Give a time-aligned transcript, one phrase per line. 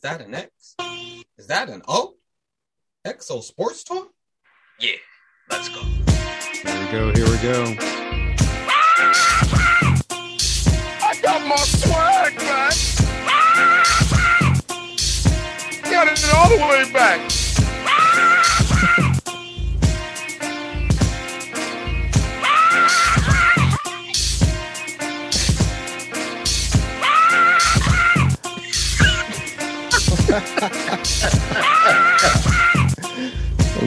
[0.00, 0.76] Is that an X?
[1.36, 2.14] Is that an O?
[3.06, 4.08] XO Sports Talk?
[4.78, 4.92] Yeah,
[5.50, 5.82] let's go.
[5.82, 7.12] Here we go.
[7.12, 7.76] Here we go.
[11.02, 12.72] I got my swag back.
[15.84, 17.49] Got it all the way back.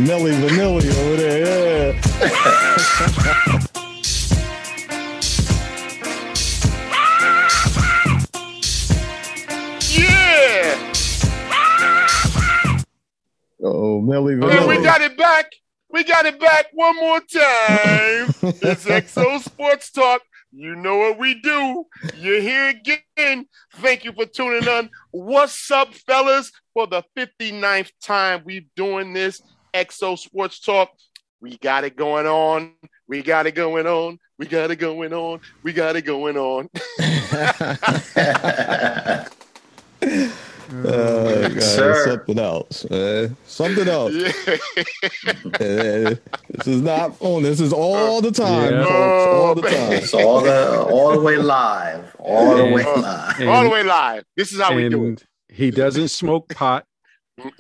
[0.04, 1.94] Milli Vanilli over there.
[1.96, 2.00] Yeah.
[9.90, 10.76] Yeah.
[13.64, 15.46] Oh, Milli And we got it back.
[15.90, 17.30] We got it back one more time.
[18.42, 20.22] it's XO Sports Talk.
[20.56, 21.86] You know what we do.
[22.16, 23.48] You're here again.
[23.78, 24.90] Thank you for tuning in.
[25.10, 26.52] What's up, fellas?
[26.76, 29.42] For the 59th time we're doing this
[29.74, 30.92] XO Sports Talk.
[31.42, 32.74] We got it going on.
[33.08, 34.20] We got it going on.
[34.38, 35.42] We got it going on.
[35.64, 36.70] We got it going on.
[40.86, 42.06] Oh, God, Sir.
[42.08, 42.86] something else.
[42.86, 44.14] uh, something else.
[44.14, 44.32] Yeah.
[45.46, 46.16] Uh,
[46.50, 47.44] this is not phone.
[47.44, 48.84] This is all the time, Yeah.
[48.86, 49.28] folks.
[49.28, 49.92] All the Oh, time.
[49.94, 52.16] It's all the all the way live.
[52.20, 53.00] All the way Oh.
[53.00, 53.40] live.
[53.40, 54.24] And, All the way live.
[54.36, 55.24] This is how we do it.
[55.50, 56.86] he doesn't smoke pot.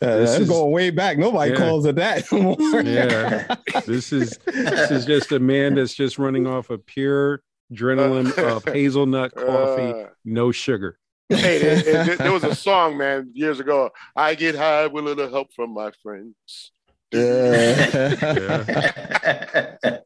[0.00, 1.16] Uh, that's is- going way back.
[1.18, 1.58] Nobody Yeah.
[1.58, 2.56] calls it that anymore.
[2.82, 3.54] Yeah.
[3.86, 7.40] This is this is just a man that's just running off of pure
[7.72, 10.98] adrenaline of hazelnut coffee, Uh, no sugar.
[11.28, 13.90] hey, there, there- there was a song, man, years ago.
[14.14, 16.72] I get high with a little help from my friends.
[17.12, 17.98] Yeah.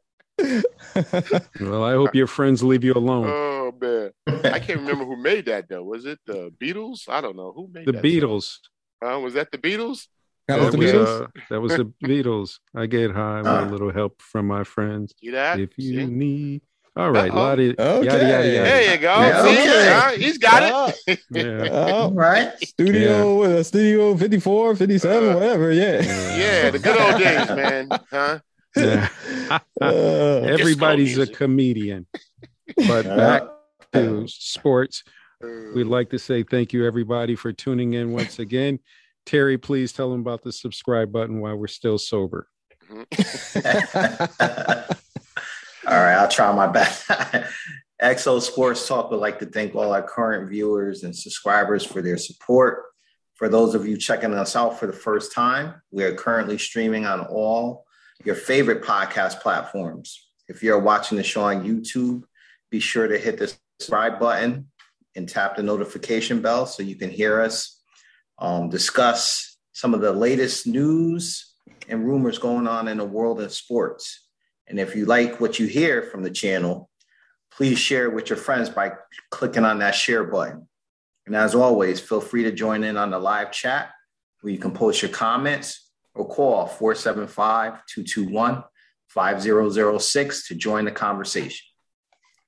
[1.60, 3.26] Well, I hope your friends leave you alone.
[3.28, 4.10] Oh man,
[4.44, 5.82] I can't remember who made that though.
[5.82, 7.08] Was it the Beatles?
[7.08, 8.58] I don't know who made The that Beatles.
[9.04, 10.06] Uh, was that the Beatles?
[10.48, 11.22] That was the was, Beatles?
[11.22, 12.58] uh, that was the Beatles.
[12.74, 15.12] I get high with a little help from my friends.
[15.20, 15.58] See that?
[15.58, 16.06] If you See?
[16.06, 16.62] need,
[16.96, 17.36] all right, Uh-oh.
[17.38, 18.04] Lottie, Okay.
[18.06, 18.68] yada yada yada.
[18.68, 19.14] There you go.
[19.20, 19.92] Yeah, See, okay.
[19.92, 20.10] Huh?
[20.12, 20.72] he's got it.
[20.72, 20.92] Ah,
[21.30, 21.68] Yeah.
[21.72, 22.52] ah, All right.
[22.62, 25.72] studio, uh, studio 54, 57, Uh, whatever.
[25.72, 26.02] Yeah.
[26.36, 27.88] Yeah, the good old days, man.
[28.10, 28.38] Huh?
[28.76, 29.08] Yeah.
[29.80, 32.06] Uh, Everybody's a comedian.
[32.88, 33.42] But back
[33.92, 35.04] to sports,
[35.74, 38.80] we'd like to say thank you, everybody, for tuning in once again.
[39.24, 42.48] Terry, please tell them about the subscribe button while we're still sober.
[45.86, 47.08] All right, I'll try my best.
[48.02, 52.18] XO Sports Talk would like to thank all our current viewers and subscribers for their
[52.18, 52.82] support.
[53.34, 57.06] For those of you checking us out for the first time, we are currently streaming
[57.06, 57.84] on all
[58.24, 60.28] your favorite podcast platforms.
[60.48, 62.24] If you're watching the show on YouTube,
[62.70, 64.66] be sure to hit the subscribe button
[65.14, 67.80] and tap the notification bell so you can hear us
[68.38, 71.54] um, discuss some of the latest news
[71.88, 74.25] and rumors going on in the world of sports.
[74.68, 76.90] And if you like what you hear from the channel,
[77.52, 78.92] please share it with your friends by
[79.30, 80.68] clicking on that share button.
[81.26, 83.90] And as always, feel free to join in on the live chat
[84.40, 88.64] where you can post your comments or call 475 221
[89.08, 91.66] 5006 to join the conversation.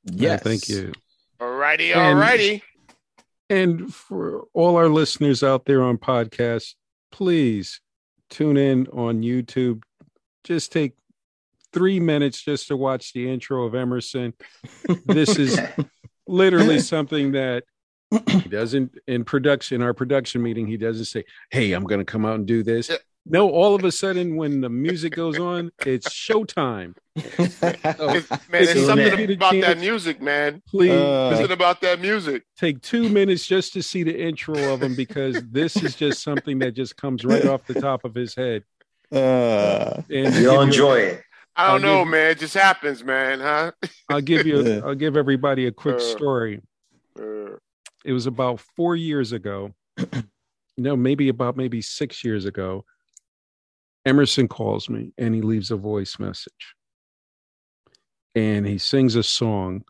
[0.05, 0.43] Yeah, yes.
[0.43, 0.93] thank you.
[1.41, 2.63] Alrighty, And- alrighty.
[3.51, 6.75] And for all our listeners out there on podcasts,
[7.11, 7.81] please
[8.29, 9.83] tune in on YouTube.
[10.45, 10.93] Just take
[11.73, 14.35] three minutes just to watch the intro of Emerson.
[15.07, 15.59] This is
[16.27, 17.65] literally something that
[18.29, 22.25] he doesn't in production, our production meeting, he doesn't say, Hey, I'm going to come
[22.25, 22.91] out and do this.
[23.31, 26.95] No, all of a sudden, when the music goes on, it's showtime.
[27.19, 27.27] So
[27.63, 28.29] man, this
[28.73, 30.63] there's something maybe the about that music, man.
[30.67, 32.45] please Uh, Something about that music.
[32.57, 36.59] take two minutes just to see the intro of him because this is just something
[36.61, 38.65] that just comes right off the top of his head.
[39.13, 41.23] Uh, And You'll give you- enjoy it.
[41.59, 42.31] I don't I'll know, give- man.
[42.31, 43.41] It just happens, man.
[43.41, 43.73] Huh?
[44.09, 44.63] I'll give you.
[44.63, 44.81] Yeah.
[44.85, 46.63] I'll give everybody a quick Uh, story.
[47.19, 47.57] Uh,
[48.05, 49.75] It was about four years ago.
[50.79, 52.85] no, maybe about maybe six years ago.
[54.07, 56.75] Emerson calls me and he leaves a voice message,
[58.35, 59.85] and he sings a song.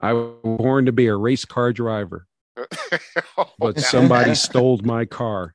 [0.00, 2.26] I was born to be a race car driver,
[3.58, 5.54] but somebody stole my car.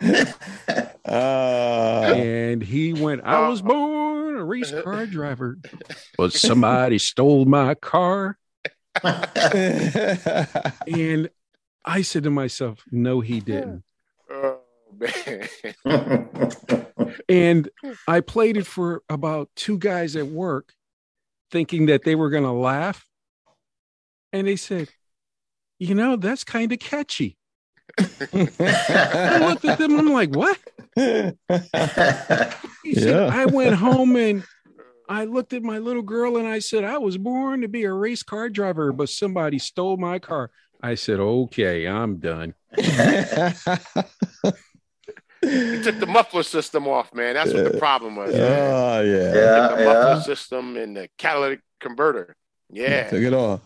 [1.04, 5.58] uh, and he went, I was born a race car driver,
[6.18, 8.38] but somebody stole my car.
[9.02, 11.30] And
[11.84, 13.84] I said to myself, no, he didn't.
[14.30, 14.58] oh
[14.98, 15.48] man.
[17.28, 17.68] And
[18.06, 20.72] I played it for about two guys at work,
[21.50, 23.06] thinking that they were going to laugh.
[24.32, 24.88] And they said,
[25.78, 27.36] you know, that's kind of catchy.
[27.98, 29.98] I looked at them.
[29.98, 30.58] I'm like, what?
[32.84, 34.44] He said, I went home and
[35.08, 37.92] I looked at my little girl and I said, I was born to be a
[37.92, 40.50] race car driver, but somebody stole my car.
[40.82, 42.54] I said, okay, I'm done.
[45.42, 47.34] He took the muffler system off, man.
[47.34, 48.34] That's what the problem was.
[48.34, 48.42] man.
[48.42, 49.34] Oh yeah.
[49.34, 50.20] Yeah, the muffler yeah.
[50.20, 52.34] system and the catalytic converter.
[52.70, 53.08] Yeah.
[53.08, 53.60] Took it off.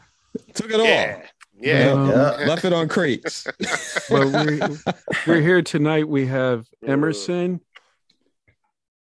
[0.55, 1.23] Took it Yeah.
[1.61, 1.91] Yeah.
[1.93, 2.47] Um, Yeah.
[2.47, 3.47] Left it on crates.
[4.09, 4.69] But we're,
[5.27, 6.09] we're here tonight.
[6.09, 7.61] We have Emerson.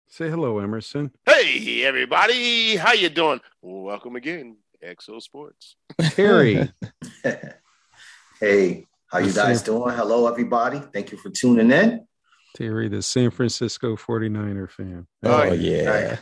[0.08, 1.10] Say hello, Emerson.
[1.26, 2.76] Hey everybody.
[2.76, 3.40] How you doing?
[3.62, 4.58] Welcome again.
[4.84, 5.76] XO Sports.
[6.10, 6.70] Terry.
[8.40, 9.94] hey, how you guys doing?
[9.94, 10.80] Hello, everybody.
[10.92, 12.06] Thank you for tuning in.
[12.56, 15.06] Terry, the San Francisco 49er fan.
[15.24, 16.16] Oh Oh, yeah.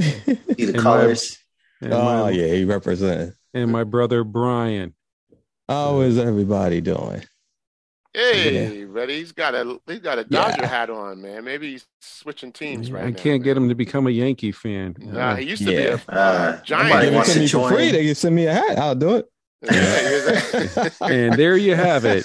[0.00, 0.10] See
[0.56, 1.38] the And colors.
[1.80, 2.52] And, Oh my, yeah.
[2.54, 3.36] He represents.
[3.54, 4.94] and my brother Brian.
[5.68, 7.22] How is everybody doing?
[8.14, 9.18] Hey, ready?
[9.18, 10.66] He's got a he's got a Dodger Yeah.
[10.66, 11.44] hat on, man.
[11.44, 13.16] Maybe he's switching teams right I now.
[13.18, 14.96] can't get him to become a Yankee fan.
[14.98, 15.78] Nah, he used to Yeah.
[15.78, 16.88] be a uh, Uh, giant.
[16.88, 17.90] nobody Give it wants to to me for free.
[17.90, 18.78] They can send me a hat.
[18.78, 19.26] I'll do it.
[19.60, 22.24] Yeah, he was a- and there you have it.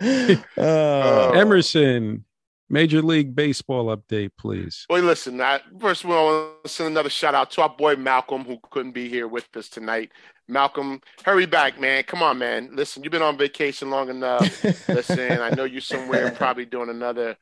[0.56, 1.32] Oh.
[1.32, 2.24] Emerson,
[2.70, 4.86] Major League Baseball update, please.
[4.88, 7.68] Boy, listen, I, first of all, I want to send another shout out to our
[7.68, 10.12] boy Malcolm, who couldn't be here with us tonight.
[10.48, 12.02] Malcolm, hurry back, man.
[12.04, 12.70] Come on, man.
[12.72, 14.64] Listen, you've been on vacation long enough.
[14.88, 17.36] Listen, I know you're somewhere probably doing another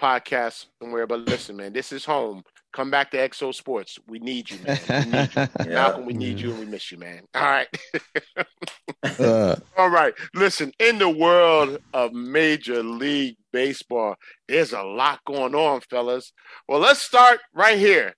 [0.00, 2.42] podcast somewhere, but listen, man, this is home.
[2.72, 3.98] Come back to XO Sports.
[4.06, 4.78] We need you, man.
[4.88, 5.48] We need you.
[5.66, 5.74] Yeah.
[5.74, 7.22] Malcolm, we need you and we miss you, man.
[7.34, 7.68] All right.
[9.18, 10.14] Uh, All right.
[10.34, 14.16] Listen, in the world of Major League Baseball,
[14.48, 16.32] there's a lot going on, fellas.
[16.68, 18.14] Well, let's start right here.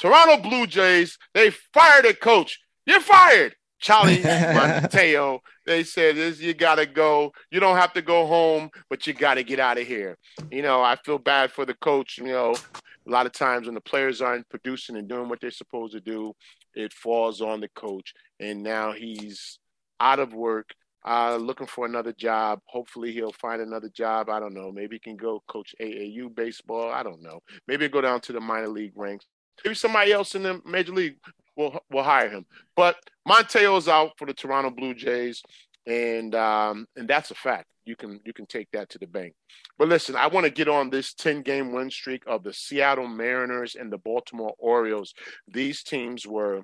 [0.00, 2.58] Toronto Blue Jays, they fired a coach.
[2.86, 3.56] You're fired.
[3.78, 5.40] Charlie Montoyo.
[5.66, 7.32] They said this, you gotta go.
[7.50, 10.16] You don't have to go home, but you gotta get out of here.
[10.50, 12.18] You know, I feel bad for the coach.
[12.18, 15.50] You know, a lot of times when the players aren't producing and doing what they're
[15.50, 16.32] supposed to do,
[16.74, 18.14] it falls on the coach.
[18.40, 19.58] And now he's
[20.00, 20.70] out of work,
[21.06, 22.60] uh, looking for another job.
[22.66, 24.30] Hopefully, he'll find another job.
[24.30, 24.72] I don't know.
[24.72, 26.90] Maybe he can go coach AAU baseball.
[26.90, 27.40] I don't know.
[27.66, 29.26] Maybe go down to the minor league ranks.
[29.64, 31.16] Maybe somebody else in the major league
[31.56, 32.46] will we'll hire him.
[32.74, 35.42] But Montoyo's out for the Toronto Blue Jays,
[35.86, 37.66] and um, and that's a fact.
[37.84, 39.34] You can you can take that to the bank.
[39.78, 43.06] But listen, I want to get on this 10 game win streak of the Seattle
[43.06, 45.14] Mariners and the Baltimore Orioles.
[45.46, 46.62] These teams were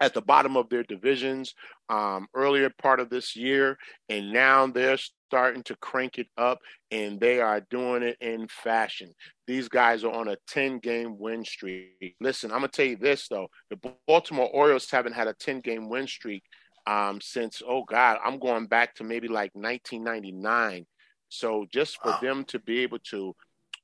[0.00, 1.54] at the bottom of their divisions
[1.88, 3.78] um, earlier part of this year,
[4.08, 4.98] and now they're
[5.28, 6.58] starting to crank it up,
[6.90, 9.12] and they are doing it in fashion.
[9.46, 12.16] These guys are on a 10 game win streak.
[12.20, 13.48] Listen, I'm going to tell you this, though.
[13.70, 16.42] The Baltimore Orioles haven't had a 10 game win streak
[16.86, 20.86] um, since, oh God, I'm going back to maybe like 1999.
[21.28, 23.34] So just for them to be able to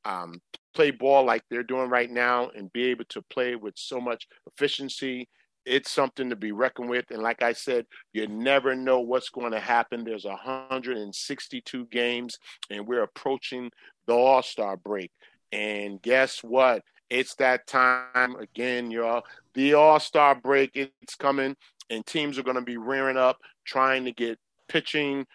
[0.05, 0.41] um,
[0.75, 4.27] play ball like they're doing right now and be able to play with so much
[4.47, 5.29] efficiency,
[5.65, 7.11] it's something to be reckoned with.
[7.11, 10.05] And like I said, you never know what's going to happen.
[10.05, 12.39] There's 162 games,
[12.71, 13.71] and we're approaching
[14.07, 15.11] the All Star break.
[15.53, 16.83] And guess what?
[17.11, 19.23] It's that time again, y'all.
[19.55, 21.57] The All Star break, it's coming,
[21.91, 24.39] and teams are going to be rearing up, trying to get
[24.69, 25.27] pitching.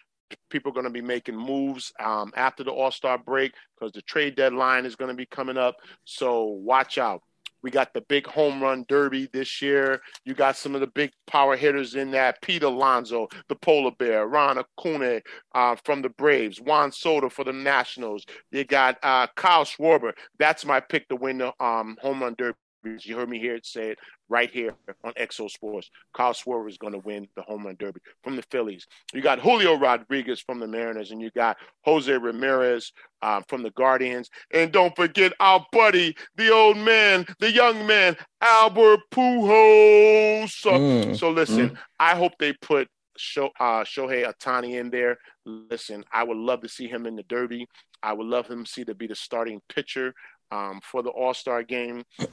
[0.50, 4.02] People are going to be making moves um, after the All Star break because the
[4.02, 5.76] trade deadline is going to be coming up.
[6.04, 7.22] So watch out.
[7.62, 10.00] We got the big home run derby this year.
[10.24, 12.40] You got some of the big power hitters in that.
[12.42, 15.20] Pete Alonso, the polar bear, Ron Acuna
[15.54, 18.24] uh, from the Braves, Juan Soto for the Nationals.
[18.50, 20.12] You got uh, Kyle Schwarber.
[20.38, 22.56] That's my pick to win the um, home run derby.
[22.84, 25.90] You heard me here say it right here on XO Sports.
[26.14, 28.86] Kyle Schwarber is going to win the home run derby from the Phillies.
[29.12, 32.92] You got Julio Rodriguez from the Mariners, and you got Jose Ramirez
[33.22, 34.30] uh, from the Guardians.
[34.52, 40.50] And don't forget our buddy, the old man, the young man, Albert Pujols.
[40.50, 41.16] So, Mm.
[41.18, 45.18] so listen, I hope they put Sho, uh, Shohei Ohtani in there.
[45.44, 47.66] Listen, I would love to see him in the Derby.
[48.02, 50.14] I would love him to see to be the starting pitcher
[50.52, 52.04] um, for the All Star game.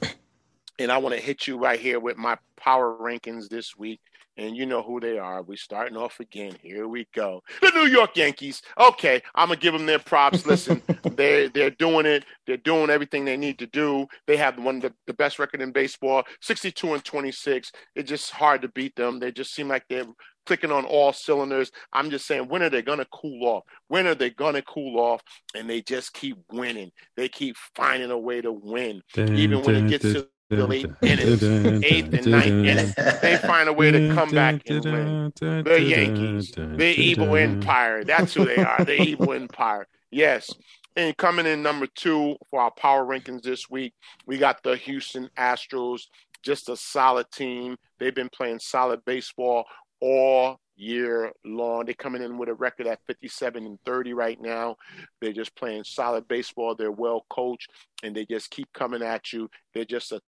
[0.78, 4.00] And I want to hit you right here with my power rankings this week.
[4.38, 5.42] And you know who they are.
[5.42, 6.54] We're starting off again.
[6.60, 7.42] Here we go.
[7.62, 8.60] The New York Yankees.
[8.78, 10.44] Okay, I'm gonna give them their props.
[10.44, 12.26] Listen, they're they're doing it.
[12.46, 14.06] They're doing everything they need to do.
[14.26, 17.72] They have one of the, the best record in baseball, 62 and 26.
[17.94, 19.20] It's just hard to beat them.
[19.20, 20.04] They just seem like they're
[20.44, 21.72] clicking on all cylinders.
[21.92, 23.64] I'm just saying, when are they gonna cool off?
[23.88, 25.22] When are they gonna cool off?
[25.54, 26.92] And they just keep winning.
[27.16, 32.26] They keep finding a way to win even when it gets to innings, eighth and
[32.26, 32.94] ninth inning.
[33.22, 35.32] They find a way to come back and win.
[35.40, 38.04] The Yankees, the evil empire.
[38.04, 38.84] That's who they are.
[38.84, 39.86] The evil empire.
[40.10, 40.50] Yes.
[40.96, 43.92] And coming in number two for our power rankings this week,
[44.26, 46.02] we got the Houston Astros.
[46.42, 47.76] Just a solid team.
[47.98, 49.64] They've been playing solid baseball
[50.00, 51.84] all year long.
[51.84, 54.76] They're coming in with a record at 57 and 30 right now.
[55.20, 56.74] They're just playing solid baseball.
[56.74, 57.70] They're well coached
[58.02, 59.50] and they just keep coming at you.
[59.74, 60.20] They're just a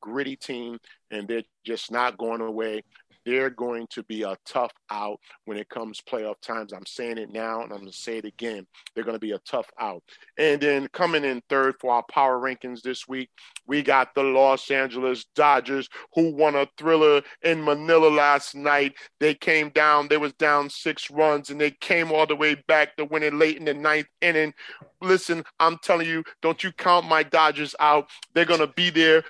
[0.00, 0.78] gritty team
[1.10, 2.82] and they're just not going away.
[3.24, 6.72] They're going to be a tough out when it comes playoff times.
[6.72, 8.66] I'm saying it now and I'm going to say it again.
[8.94, 10.02] They're going to be a tough out.
[10.38, 13.30] And then coming in third for our power rankings this week,
[13.64, 18.94] we got the Los Angeles Dodgers who won a thriller in Manila last night.
[19.20, 22.96] They came down, they was down 6 runs and they came all the way back
[22.96, 24.52] to win it late in the ninth inning.
[25.00, 28.08] Listen, I'm telling you, don't you count my Dodgers out.
[28.34, 29.22] They're going to be there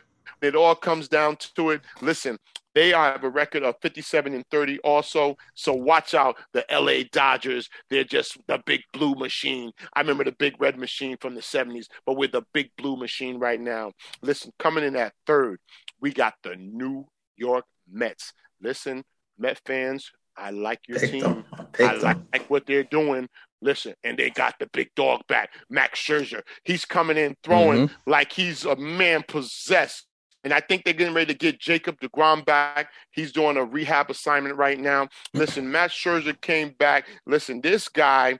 [0.42, 1.82] it all comes down to it.
[2.00, 2.38] Listen,
[2.74, 5.36] they have a record of 57 and 30 also.
[5.54, 6.36] So watch out.
[6.52, 9.72] The LA Dodgers, they're just the big blue machine.
[9.94, 13.38] I remember the big red machine from the 70s, but we're the big blue machine
[13.38, 13.92] right now.
[14.22, 15.58] Listen, coming in at third,
[16.00, 17.06] we got the New
[17.36, 18.32] York Mets.
[18.60, 19.04] Listen,
[19.38, 21.44] Met fans, I like your Pick team.
[21.78, 23.28] I like, like what they're doing.
[23.60, 26.42] Listen, and they got the big dog back, Max Scherzer.
[26.64, 30.06] He's coming in throwing like he's a man possessed.
[30.44, 32.90] And I think they're getting ready to get Jacob DeGrom back.
[33.12, 35.08] He's doing a rehab assignment right now.
[35.34, 37.06] Listen, Max Scherzer came back.
[37.26, 38.38] Listen, this guy,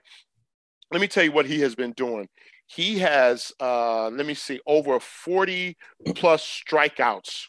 [0.91, 2.27] let me tell you what he has been doing.
[2.67, 5.77] He has, uh, let me see, over 40
[6.15, 7.47] plus strikeouts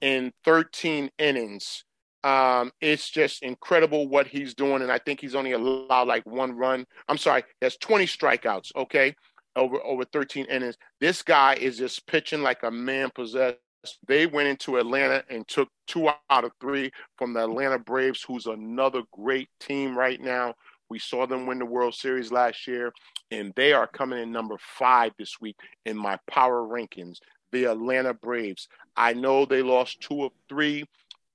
[0.00, 1.84] in 13 innings.
[2.24, 4.82] Um, it's just incredible what he's doing.
[4.82, 6.84] And I think he's only allowed like one run.
[7.08, 9.14] I'm sorry, has 20 strikeouts, okay,
[9.56, 10.76] over, over 13 innings.
[11.00, 13.58] This guy is just pitching like a man possessed.
[14.06, 18.46] They went into Atlanta and took two out of three from the Atlanta Braves, who's
[18.46, 20.54] another great team right now.
[20.90, 22.92] We saw them win the World Series last year,
[23.30, 27.18] and they are coming in number five this week in my power rankings.
[27.52, 28.68] The Atlanta Braves.
[28.96, 30.84] I know they lost two of three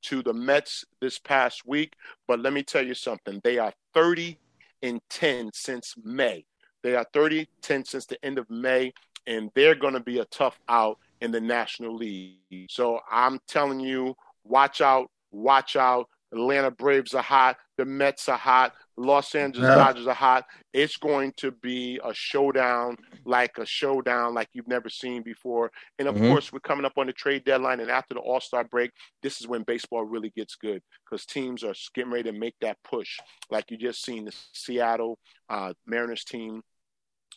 [0.03, 1.93] to the Mets this past week,
[2.27, 3.39] but let me tell you something.
[3.43, 4.37] They are 30
[4.81, 6.45] and 10 since May.
[6.83, 8.93] They are 30 10 since the end of May,
[9.25, 12.67] and they're going to be a tough out in the National League.
[12.69, 14.13] So I'm telling you,
[14.43, 16.07] watch out, watch out.
[16.33, 17.57] Atlanta Braves are hot.
[17.77, 18.73] The Mets are hot.
[18.97, 19.75] Los Angeles Yeah.
[19.75, 20.45] Dodgers are hot.
[20.73, 25.71] It's going to be a showdown, like a showdown, like you've never seen before.
[25.97, 26.27] And of Mhm.
[26.29, 29.39] course, we're coming up on the trade deadline, and after the All Star break, this
[29.39, 33.17] is when baseball really gets good because teams are getting ready to make that push,
[33.49, 36.63] like you just seen the Seattle uh, Mariners team,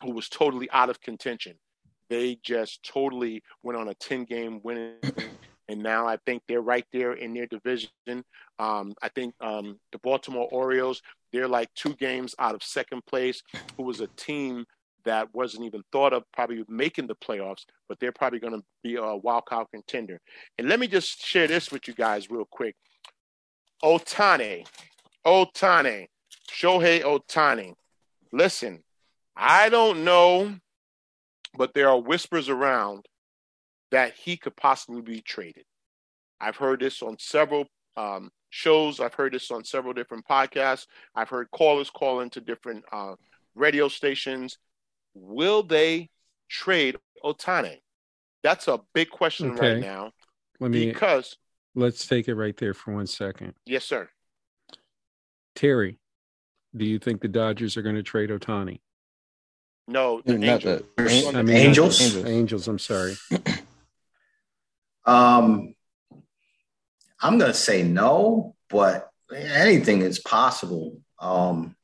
[0.03, 1.59] who was totally out of contention.
[2.09, 4.95] They just totally went on a 10 game winning.
[5.69, 7.91] And now I think they're right there in their division.
[8.61, 13.43] Um, I think um, the Baltimore Orioles, they're like two games out of second place,
[13.77, 14.65] who was a team
[15.05, 18.97] that wasn't even thought of probably making the playoffs, but they're probably going to be
[18.97, 20.21] a wild card contender.
[20.59, 22.77] And let me just share this with you guys real quick.
[23.83, 24.67] Otane,
[25.25, 26.07] Otane,
[26.51, 27.75] Shohei Otani.
[28.33, 28.83] Listen,
[29.37, 30.57] I don't know,
[31.57, 33.07] but there are whispers around
[33.91, 35.65] that he could possibly be traded.
[36.41, 39.01] I've heard this on several um, shows.
[39.01, 40.87] I've heard this on several different podcasts.
[41.15, 43.15] I've heard callers call into different uh,
[43.55, 44.59] radio stations.
[45.15, 46.11] Will they
[46.49, 47.79] trade Otani?
[48.43, 49.73] That's a big question Okay.
[49.75, 50.13] right now
[50.61, 51.37] Let me because,
[51.75, 53.55] let's take it right there for one second.
[53.65, 54.09] yes, sir.
[55.55, 55.99] Terry,
[56.77, 58.81] do you think the Dodgers are going to trade Otani?
[59.89, 60.83] No, the Not Angels.
[60.97, 62.17] the- I the mean, Angels?
[62.25, 62.67] Angels.
[62.69, 63.17] I'm sorry.
[65.05, 65.75] Um,
[67.21, 71.01] I'm gonna say no, but anything is possible.
[71.21, 71.77] Um,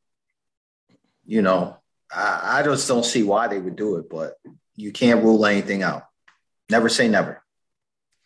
[1.24, 1.76] you know,
[2.12, 4.34] I, I just don't see why they would do it, but
[4.74, 6.02] you can't rule anything out.
[6.68, 7.42] Never say never.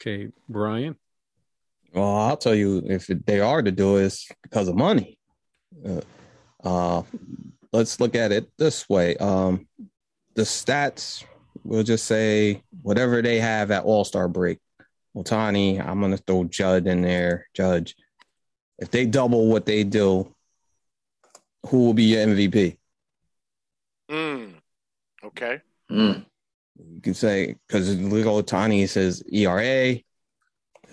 [0.01, 0.97] Okay, Brian.
[1.93, 5.19] Well, I'll tell you, if they are to do it, it's because of money.
[5.85, 6.01] Uh,
[6.65, 7.03] uh,
[7.77, 9.17] let's look at it this way.
[9.17, 9.67] Um,
[10.35, 11.25] the stats,
[11.65, 14.59] we'll just say whatever they have at All Star break.
[15.17, 17.47] Otani, I'm going to throw Judd in there.
[17.55, 17.97] Judge.
[18.79, 20.35] If they double what they do,
[21.67, 22.77] who will be your MVP?
[24.11, 24.55] Mm.
[25.25, 25.61] Okay.
[25.91, 26.27] Mm.
[26.79, 29.99] You can say, because look at Otani says ERA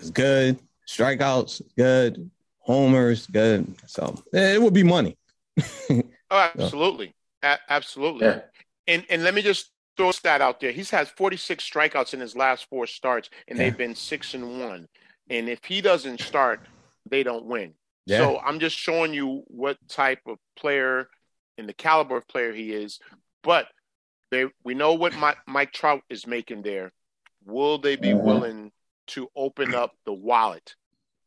[0.00, 3.74] is good, strikeouts good, homers good.
[3.86, 5.18] So it would be money.
[6.34, 7.14] Oh, absolutely.
[7.42, 8.26] A- absolutely.
[8.26, 8.40] Yeah.
[8.88, 10.72] And and let me just throw stat out there.
[10.72, 13.64] He's had 46 strikeouts in his last four starts, and Yeah.
[13.64, 14.88] they've been six and one.
[15.30, 16.60] And if he doesn't start,
[17.08, 17.74] they don't win.
[18.06, 18.18] Yeah.
[18.18, 21.08] So I'm just showing you what type of player
[21.56, 22.98] and the caliber of player he is.
[23.42, 23.68] But
[24.30, 26.92] they we know what Mike, Mike Trout is making there.
[27.44, 28.22] Will they be Mhm.
[28.22, 28.72] willing
[29.08, 30.74] to open up the wallet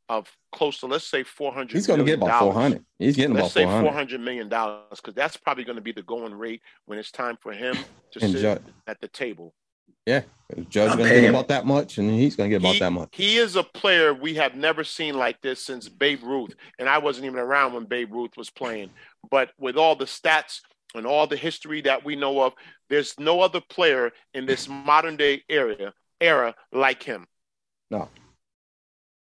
[0.10, 2.84] of close to let's say 400 He's going to get about 400.
[2.98, 3.84] He's getting Let's about say 400.
[3.84, 7.12] four hundred million dollars, because that's probably going to be the going rate when it's
[7.12, 7.76] time for him
[8.12, 9.54] to sit Ju- at the table.
[10.06, 10.22] Yeah.
[10.70, 12.76] Judge I'm going to paying get about that much, and he's going to get about
[12.76, 13.10] he, that much.
[13.12, 17.00] he is a player we have never seen like this since Babe Ruth, and I
[17.00, 18.90] wasn't even around when Babe Ruth was playing.
[19.30, 20.62] But with all the stats
[20.96, 22.54] and all the history that we know of,
[22.90, 27.28] there's no other player in this modern day area era like him.
[27.92, 28.08] No.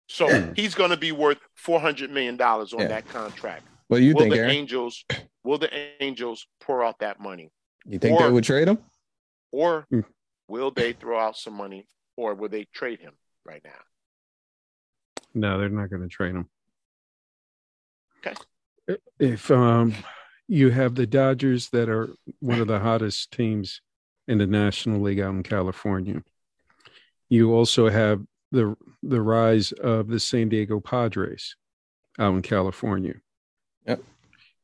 [0.09, 0.53] So Yeah.
[0.55, 2.89] he's going to be worth four hundred million dollars on Yeah.
[2.89, 3.67] that contract.
[3.89, 4.51] What do you will think, the Aaron?
[4.53, 5.05] Angels?
[5.45, 7.51] Will the Angels pour out that money?
[7.87, 8.79] You think they would trade him?
[9.53, 10.01] Or Hmm.
[10.49, 11.87] will they throw out some money
[12.17, 13.81] or will they trade him right now?
[15.35, 16.49] No, they're not going to trade him.
[18.25, 18.37] Okay.
[19.19, 19.95] If um,
[20.49, 22.09] you have the Dodgers that are
[22.41, 23.81] one of the hottest teams
[24.27, 26.23] in the National League out in California,
[27.29, 31.57] you also have the the rise of the San Diego Padres
[32.19, 33.15] out in California.
[33.87, 34.03] Yep.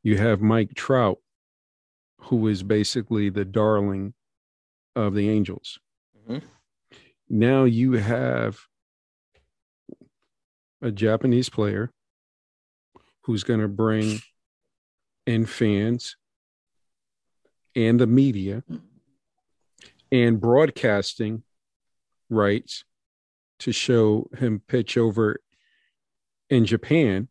[0.02, 1.18] You have Mike Trout,
[2.18, 4.14] who is basically the darling
[4.96, 5.78] of the Angels.
[6.28, 6.42] Mhm.
[7.28, 8.66] Now you have
[10.80, 11.92] a Japanese player
[13.22, 14.18] who's going to bring
[15.26, 16.16] in fans
[17.76, 18.64] and the media
[20.10, 21.44] and broadcasting
[22.28, 22.84] rights
[23.62, 25.40] to show him pitch over
[26.50, 27.28] in Japan.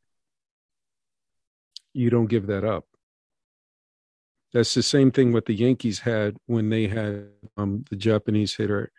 [1.94, 2.86] You don't give that up.
[4.54, 8.92] That's the same thing what the Yankees had when they had um, the Japanese hitter.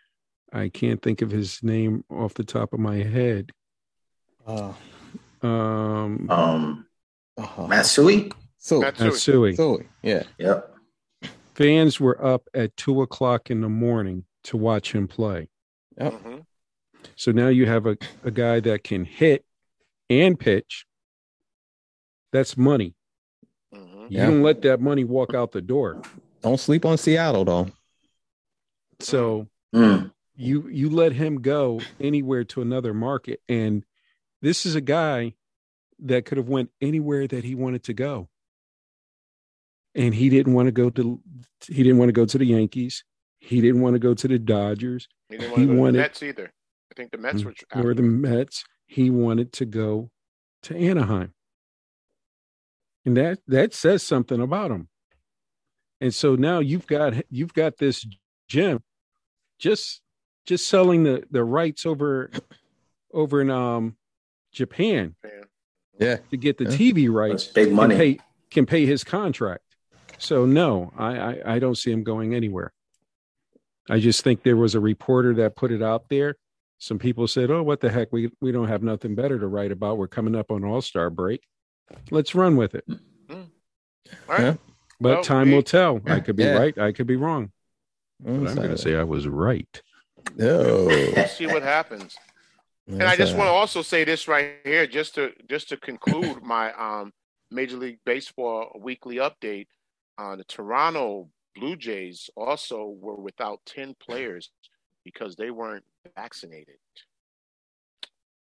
[0.51, 3.51] I can't think of his name off the top of my head.
[4.45, 4.73] Uh,
[5.41, 6.85] Um, Um,
[7.37, 8.31] uh, Matsui.
[8.57, 9.07] so, Matsui.
[9.09, 9.55] Matsui.
[9.55, 10.23] so, yeah.
[10.37, 10.75] Yep.
[11.55, 15.49] Fans were up at two o'clock in the morning to watch him play.
[15.99, 16.13] Yep.
[16.13, 16.45] Mhm.
[17.15, 19.45] So now you have a, a guy that can hit
[20.09, 20.85] and pitch.
[22.31, 22.95] That's money.
[23.73, 24.09] Mhm.
[24.11, 24.25] You Yeah.
[24.27, 26.01] don't let that money walk out the door.
[26.41, 27.67] Don't sleep on Seattle, though.
[28.99, 30.11] So Mm.
[30.35, 33.83] you you let him go anywhere to another market, and
[34.41, 35.33] this is a guy
[35.99, 38.29] that could have went anywhere that he wanted to go,
[39.95, 41.21] and he didn't want to go to
[41.67, 43.03] he didn't want to go to the Yankees.
[43.39, 45.91] He didn't want to go to the Dodgers He didn't He want to go to
[45.91, 46.53] the Mets either.
[46.93, 48.63] I think the Mets were or the Mets.
[48.85, 50.11] He wanted to go
[50.63, 51.33] to Anaheim.
[53.05, 54.89] And that that says something about him.
[55.99, 58.05] And so now you've got you've got this
[58.47, 58.83] gem
[59.57, 60.01] just
[60.45, 62.29] just selling the the rights over
[63.11, 63.97] over in um
[64.51, 65.15] Japan.
[65.99, 66.17] Yeah.
[66.31, 66.77] to get the Yeah.
[66.77, 67.95] TV That's rights big can money.
[67.95, 68.19] pay
[68.51, 69.63] can pay his contract.
[70.19, 72.71] So no, I, I I don't see him going anywhere.
[73.89, 76.35] I just think there was a reporter that put it out there.
[76.79, 78.11] Some people said, "Oh, what the heck?
[78.11, 79.97] We we don't have nothing better to write about.
[79.97, 81.41] We're coming up on All Star break.
[82.11, 82.83] Let's run with it."
[83.29, 83.37] All
[84.27, 84.39] right.
[84.41, 84.55] Yeah.
[84.99, 86.01] But Well, time we- will tell.
[86.05, 86.57] I could be Yeah.
[86.57, 86.77] right.
[86.77, 87.51] I could be wrong.
[88.19, 89.81] But I'm going to say I was right.
[90.35, 90.85] no.
[90.87, 92.15] We'll see what happens.
[92.87, 96.41] And I just want to also say this right here, just to just to conclude
[96.43, 97.11] my um,
[97.51, 99.67] Major League Baseball weekly update.
[100.17, 104.51] Uh, the Toronto Blue Jays also were without ten players
[105.03, 105.83] because they weren't
[106.15, 106.75] vaccinated.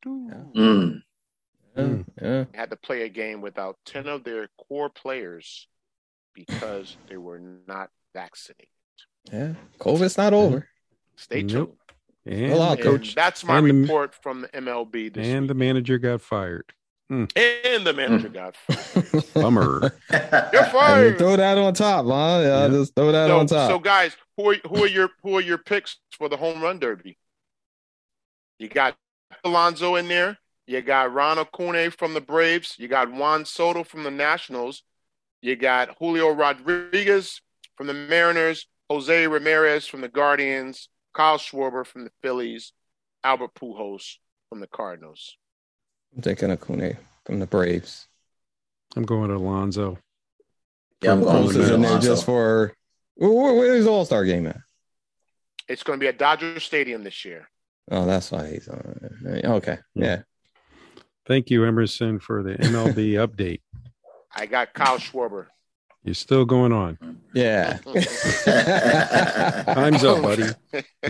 [0.06, 1.02] Mm.
[1.76, 1.96] Yeah.
[2.20, 2.44] yeah.
[2.54, 5.68] Had to play a game without ten of their core players
[6.34, 8.66] because they were not vaccinated.
[9.32, 9.54] Yeah.
[9.78, 10.68] COVID's not over.
[11.16, 11.52] Stay tuned.
[11.52, 11.78] Nope.
[12.26, 15.26] And Well, I'll the And coach that's my and the- report from the MLB this
[15.26, 16.72] and the manager got fired.
[17.10, 17.30] Mm.
[17.36, 18.34] and the manager mm.
[18.34, 19.24] got fired.
[19.34, 19.92] Bummer.
[20.10, 21.18] You're I mean, fired.
[21.18, 22.40] throw that on top, huh?
[22.42, 22.68] Yeah, Yeah.
[22.68, 23.70] just throw that on So, top.
[23.70, 26.78] so guys, who are who are your who are your picks for the home run
[26.78, 27.18] derby?
[28.58, 28.96] You got
[29.44, 30.38] Alonso in there.
[30.66, 32.76] You got Ron Acuna from the Braves.
[32.78, 34.82] You got Juan Soto from the Nationals.
[35.40, 37.40] You got Julio Rodriguez
[37.76, 38.66] from the Mariners.
[38.88, 40.88] Jose Ramirez from the Guardians.
[41.14, 42.72] Kyle Schwarber from the Phillies.
[43.24, 44.16] Albert Pujols
[44.48, 45.36] from the Cardinals.
[46.14, 48.06] I'm thinking of Kune from the Braves.
[48.96, 49.98] I'm going to Alonso.
[51.02, 52.06] Yeah, I'm going This with is in there Alonso.
[52.08, 52.74] just for
[53.14, 54.58] where, where- where's the All Star game at?
[55.68, 57.48] It's going to be at Dodger Stadium this year.
[57.90, 59.40] Oh, that's why he's on.
[59.44, 60.22] Okay, yeah.
[61.26, 63.60] Thank you, Emerson, for the MLB update.
[64.34, 65.46] I got Kyle Schwarber.
[66.04, 66.98] You're still going on.
[67.32, 67.78] Yeah.
[69.66, 70.44] Time's up, buddy.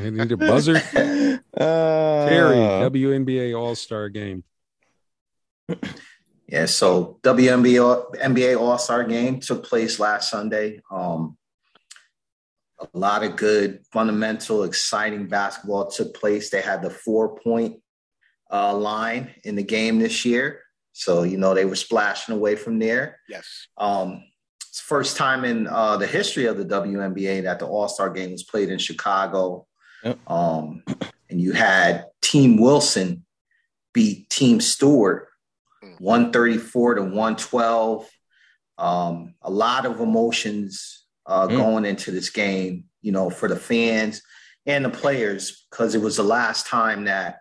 [0.03, 0.81] You need a buzzer.
[1.55, 4.43] Uh, Terry, WNBA All Star Game.
[6.53, 10.83] Yeah, so WNBA NBA All Star Game took place last Sunday.
[10.91, 11.39] Um,
[12.79, 16.51] a lot of good, fundamental, exciting basketball took place.
[16.51, 17.81] They had the four point
[18.51, 20.61] uh, line in the game this year,
[20.93, 23.19] so you know they were splashing away from there.
[23.29, 23.69] Yes.
[23.79, 24.23] Um,
[24.69, 28.11] it's the first time in uh, the history of the WNBA that the All Star
[28.11, 29.67] Game was played in Chicago.
[30.05, 30.19] Yep.
[30.31, 30.83] Um,
[31.31, 33.25] and you had Team Wilson
[33.95, 35.29] beat Team Stewart
[36.03, 38.11] 134 to 112.
[38.79, 41.57] Um, a lot of emotions uh, Mm.
[41.57, 44.21] going into this game, you know, for the fans
[44.67, 47.38] and the players, because it was the last time that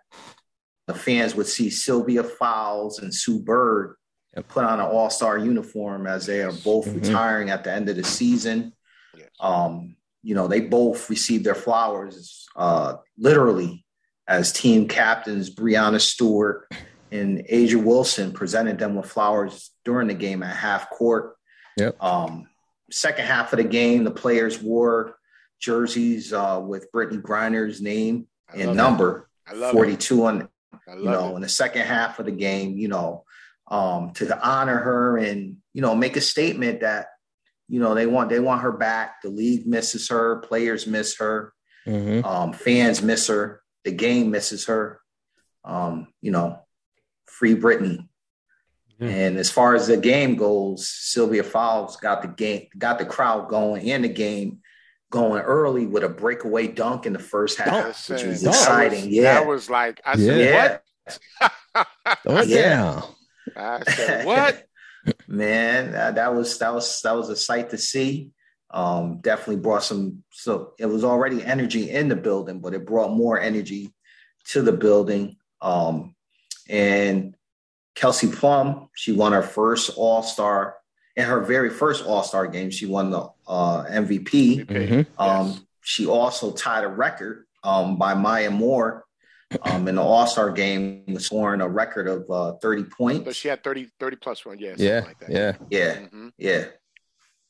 [0.86, 3.96] the fans would see Sylvia Fowles and Sue Bird
[4.36, 4.48] Yep.
[4.48, 7.02] put on an all star uniform as they are both Mhm.
[7.02, 8.72] retiring at the end of the season.
[9.18, 9.28] Yes.
[9.40, 13.84] Um, you know, they both received their flowers uh, literally
[14.28, 16.68] as team captains, Breanna Stewart
[17.12, 21.36] and A'ja Wilson presented them with flowers during the game at half court.
[21.76, 22.02] Yep.
[22.02, 22.48] Um,
[22.90, 25.16] second half of the game, the players wore
[25.60, 30.48] jerseys uh, with Brittney Griner's name I love and number I love 42 on
[30.88, 31.36] I you know, it.
[31.36, 33.24] in the second half of the game, you know,
[33.68, 37.06] um, to honor her and you know make a statement that
[37.68, 39.22] you know they want they want her back.
[39.22, 41.52] The league misses her, players miss her,
[41.86, 42.24] mhm.
[42.24, 45.00] um, fans miss her, the game misses her.
[45.64, 46.61] Um, you know,
[47.32, 48.06] free Brittney.
[48.98, 49.08] Yeah.
[49.08, 53.48] And as far as the game goes, Sylvia Fowles got the game, got the crowd
[53.48, 54.60] going and the game
[55.10, 58.54] going early with a breakaway dunk in the first half, Listen, which was Dunk.
[58.56, 59.00] exciting.
[59.00, 60.26] That was, yeah, That was like I Yeah.
[60.26, 60.78] said, yeah.
[61.74, 62.18] what?
[62.22, 63.02] Throw it Yeah.
[63.56, 64.66] I said, what?
[65.26, 68.30] man that, that was that was that was a sight to see
[68.70, 73.10] um definitely brought some so it was already energy in the building but it brought
[73.10, 73.92] more energy
[74.44, 76.14] to the building um
[76.72, 77.34] and
[77.94, 80.74] kelsey plum she won her first all-star
[81.14, 84.66] in her very first all-star game she won the uh mvp MVP.
[84.66, 85.06] Mhm.
[85.18, 85.60] um Yes.
[85.82, 89.04] she also tied a record um by maya moore
[89.64, 93.62] um in the all-star game scoring a record of uh 30 points But she had
[93.62, 94.58] 30, 30 plus one.
[94.58, 94.74] Yeah.
[94.78, 95.00] Yeah.
[95.04, 95.30] Like that.
[95.30, 95.52] Yeah.
[95.70, 96.32] yeah Mhm.
[96.38, 96.64] yeah.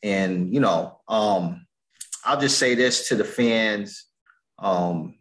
[0.02, 1.64] And you know, um,
[2.24, 4.06] I'll just say this to the fans,
[4.58, 5.14] um,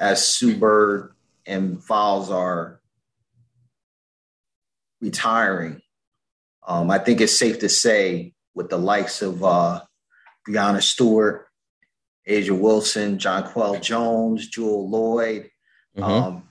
[0.00, 1.14] as Sue Bird
[1.46, 2.79] and Fowles are
[5.00, 5.80] retiring,
[6.66, 9.80] um, I think it's safe to say with the likes of uh
[10.48, 11.46] Breanna Stewart,
[12.28, 15.50] A'ja Wilson, Jonquel Jones, Jewell Loyd,
[15.96, 16.02] Mhm.
[16.02, 16.48] um,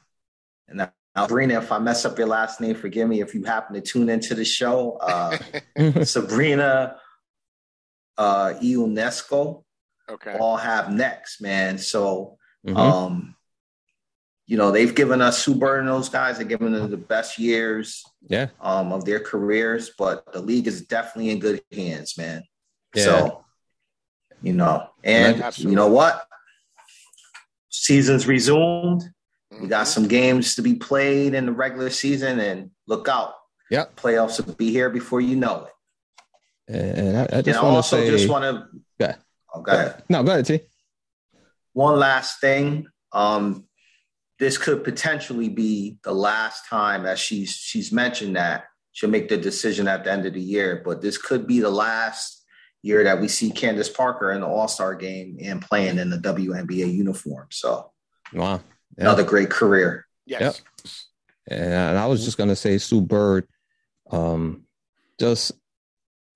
[0.68, 3.74] and now, Sabrina, if I mess up your last name, forgive me if you happen
[3.76, 4.98] to tune into the show.
[4.98, 5.38] Uh,
[6.04, 6.98] Sabrina
[8.18, 9.64] uh Ionescu
[10.10, 10.38] Okay.
[10.40, 11.78] all have necks, man.
[11.78, 12.76] So Mhm.
[12.78, 13.36] um
[14.50, 17.38] you know, they've given us Sue Bird and those guys, they've given them the best
[17.38, 18.48] years yeah.
[18.60, 22.44] um of their careers, but the league is definitely in good hands, man.
[22.96, 23.04] Yeah.
[23.04, 23.46] So
[24.42, 25.72] you know, and Absolutely.
[25.72, 26.26] you know what?
[27.70, 29.04] Season's resumed.
[29.62, 29.94] We got Mhm.
[29.94, 33.36] some games to be played in the regular season, and look out.
[33.70, 33.86] Yeah.
[33.98, 35.74] Playoffs will be here before you know it.
[36.74, 38.68] And I, I just want to also say, just want to.
[38.98, 39.16] Yeah.
[39.54, 40.04] Oh, go ahead.
[40.10, 40.62] no, go ahead, T.
[41.74, 42.88] One last thing.
[43.12, 43.69] Um,
[44.40, 49.38] this could potentially be the last time that she's she's mentioned that she'll make the
[49.38, 52.46] decision at the end of the year, but this could be the last
[52.82, 56.18] year that we see Candace Parker in the All Star game and playing in the
[56.18, 57.48] WNBA uniform.
[57.52, 57.92] So
[58.34, 58.62] Wow.
[58.98, 59.06] Yeah.
[59.06, 60.06] another great career.
[60.26, 60.62] Yes.
[61.48, 63.48] And I was just gonna say Sue Bird.
[64.12, 64.66] Um,
[65.20, 65.52] just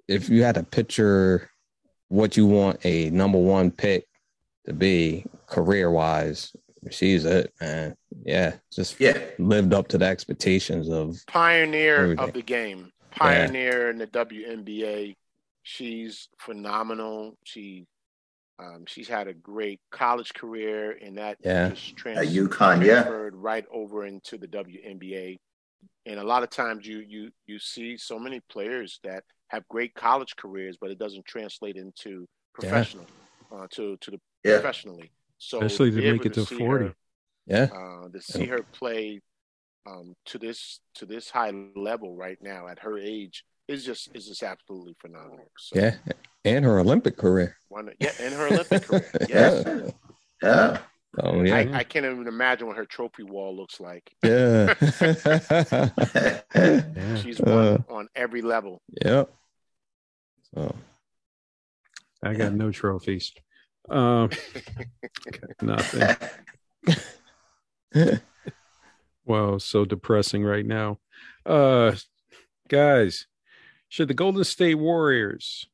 [0.07, 1.49] if you had to picture
[2.09, 4.07] what you want a number one pick
[4.65, 6.53] to be career wise,
[6.91, 7.95] she's it, man.
[8.23, 9.17] Yeah, just Yeah.
[9.39, 12.19] lived up to the expectations of Pioneer Everything.
[12.27, 12.91] of the game.
[13.11, 15.15] Pioneer in the WNBA.
[15.63, 17.37] She's phenomenal.
[17.43, 17.85] She
[18.59, 21.69] um, she's had a great college career, and that Yeah.
[21.69, 23.01] just trans- At UConn, yeah.
[23.01, 25.37] transferred right over into the WNBA.
[26.05, 29.93] And a lot of times, you you you see so many players that have great
[29.95, 33.07] college careers, but it doesn't translate into professional
[33.51, 34.55] uh, to to the Yeah.
[34.59, 35.11] professionally.
[35.37, 36.85] So Especially to be make it to see 40.
[36.85, 36.95] her,
[37.47, 39.21] yeah, uh, to see her play
[39.85, 44.27] um, to this to this high level right now at her age is just is
[44.27, 45.51] just absolutely phenomenal.
[45.57, 45.95] So yeah,
[46.45, 47.57] and her Olympic career.
[47.69, 49.63] one, yeah, in her Olympic career, yes.
[49.65, 49.89] Yeah.
[50.41, 50.77] Yeah.
[51.21, 54.09] Oh yeah, I, I can't even imagine what her trophy wall looks like.
[54.23, 54.73] yeah.
[56.55, 57.15] Yeah.
[57.21, 58.81] She's Uh, won on every level.
[59.03, 59.29] Yep.
[60.53, 60.75] So
[62.23, 63.33] I got no trophies.
[63.89, 64.29] Um,
[65.61, 66.15] nothing.
[69.25, 70.99] Wow, so depressing right now.
[71.45, 71.95] Uh
[72.67, 73.27] guys,
[73.89, 75.67] should the Golden State Warriors,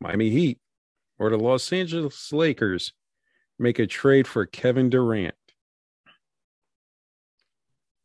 [0.00, 0.58] Miami Heat,
[1.18, 2.92] or the Los Angeles Lakers
[3.58, 5.34] make a trade for Kevin Durant?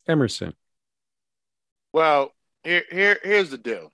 [0.07, 0.53] Emerson.
[1.93, 2.31] Well,
[2.63, 3.91] here, here, here's the deal.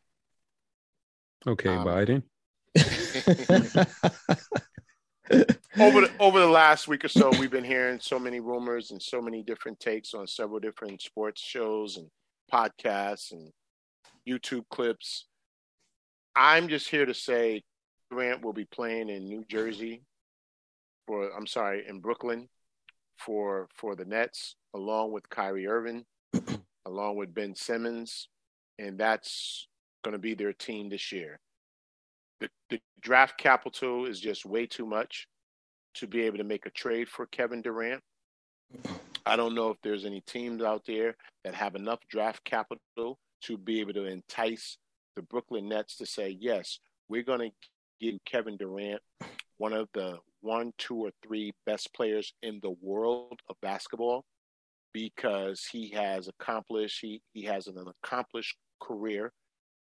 [1.47, 2.23] Okay, Um, Biden.
[5.31, 9.01] over the over the last week or so, we've been hearing so many rumors and
[9.01, 12.07] so many different takes on several different sports shows and
[12.51, 13.51] podcasts and
[14.27, 15.25] YouTube clips.
[16.35, 17.63] I'm just here to say
[18.11, 20.01] Durant will be playing in New Jersey
[21.07, 22.47] for I'm sorry, in Brooklyn
[23.17, 26.05] for for the Nets, along with Kyrie Irving,
[26.85, 28.27] along with Ben Simmons,
[28.79, 29.67] and that's
[30.03, 31.39] gonna be their team this year.
[32.39, 35.27] The, the draft capital is just way too much
[35.95, 38.01] to be able to make a trade for Kevin Durant.
[39.25, 43.57] I don't know if there's any teams out there that have enough draft capital to
[43.57, 44.77] be able to entice
[45.15, 47.51] the Brooklyn Nets to say, yes, we're going to
[48.01, 49.01] give Kevin Durant
[49.57, 54.25] one of the one, two, or three best players in the world of basketball
[54.93, 59.31] because he has accomplished, he, he has an accomplished career.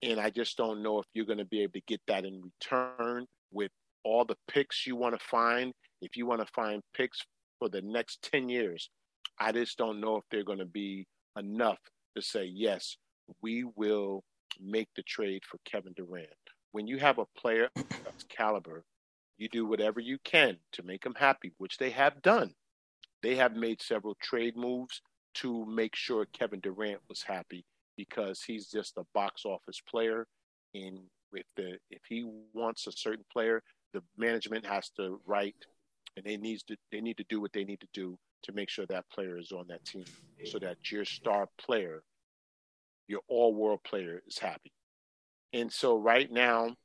[0.04, 2.42] And I just don't know if you're going to be able to get that in
[2.42, 3.72] return with
[4.04, 5.74] all the picks you want to find.
[6.02, 7.20] If you want to find picks
[7.60, 8.90] for the next 10 years,
[9.40, 11.08] I just don't know if they're going to be
[11.38, 11.80] enough
[12.16, 12.98] to say, yes,
[13.42, 14.24] we will
[14.62, 16.28] make the trade for Kevin Durant.
[16.72, 18.84] When you have a player that's caliber,
[19.38, 22.54] you do whatever you can to make them happy, which they have done.
[23.24, 25.02] They have made several trade moves
[25.36, 27.66] to make sure Kevin Durant was happy
[27.98, 30.28] because he's just a box office player.
[30.74, 31.00] And
[31.34, 33.62] if the if he wants a certain player,
[33.94, 35.56] the management has to write
[36.16, 38.70] and they needs to they need to do what they need to do to make
[38.70, 40.06] sure that player is on that team
[40.46, 42.04] so that your star player,
[43.08, 44.72] your all world player is happy.
[45.54, 46.76] And so right now,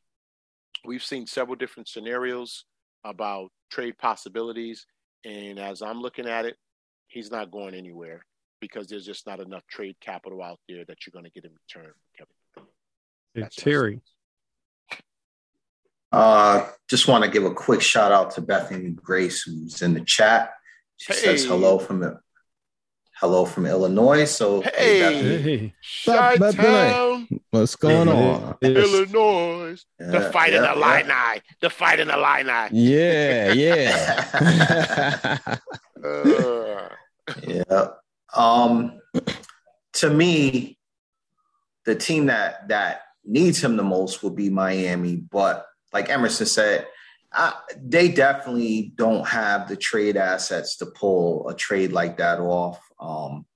[0.84, 2.64] we've seen several different scenarios
[3.04, 4.86] about trade possibilities.
[5.24, 6.56] And as I'm looking at it,
[7.08, 8.24] he's not going anywhere
[8.62, 11.50] because there's just not enough trade capital out there that you're going to get in
[11.50, 12.32] return, Kevin.
[13.34, 14.00] Hey, Terry.
[16.12, 20.00] Uh, just want to give a quick shout out to Bethany Grace, who's in the
[20.02, 20.52] chat.
[20.96, 22.20] She says hello from
[23.18, 24.26] hello from Illinois.
[24.26, 25.00] So Hey.
[25.00, 25.42] Bethany.
[25.42, 28.56] Hey, Stop, Beth Chi-town, What's going Hey, on?
[28.60, 31.00] hey, Illinois, the Yeah, fight in yeah, the yeah.
[31.00, 32.68] Illini, the fight in the Illini.
[32.72, 35.56] Yeah, yeah.
[36.04, 36.88] Uh,
[37.46, 37.88] Yeah.
[38.34, 39.00] Um,
[39.94, 40.78] to me,
[41.84, 45.16] the team that that needs him the most would be Miami.
[45.16, 46.86] But like Emerson said,
[47.32, 52.80] I, they definitely don't have the trade assets to pull a trade like that off.
[53.00, 53.46] Um,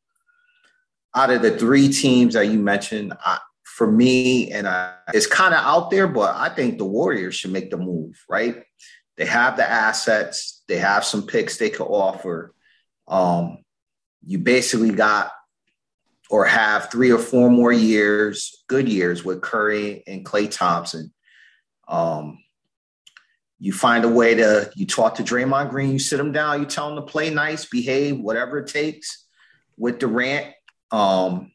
[1.15, 5.55] out of the three teams that you mentioned, I, for me, and I, it's kind
[5.55, 8.23] of out there, but I think the Warriors should make the move.
[8.29, 8.63] Right?
[9.17, 10.63] They have the assets.
[10.69, 12.55] They have some picks they could offer.
[13.09, 13.59] Um,
[14.25, 15.33] you basically got
[16.29, 21.13] or have three or four more years, good years with Curry and Klay Thompson.
[21.87, 22.39] Um,
[23.59, 26.67] you find a way to you talk to Draymond Green, you sit him down, you
[26.67, 29.27] tell him to play nice, behave, whatever it takes
[29.79, 30.53] with Durant.
[30.91, 31.53] Um,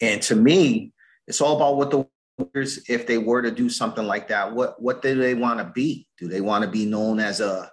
[0.00, 0.92] and to me,
[1.26, 2.06] it's all about what the
[2.40, 5.64] Warriors, if they were to do something like that, what what do they want to
[5.64, 6.06] be?
[6.18, 7.70] Do they want to be known as a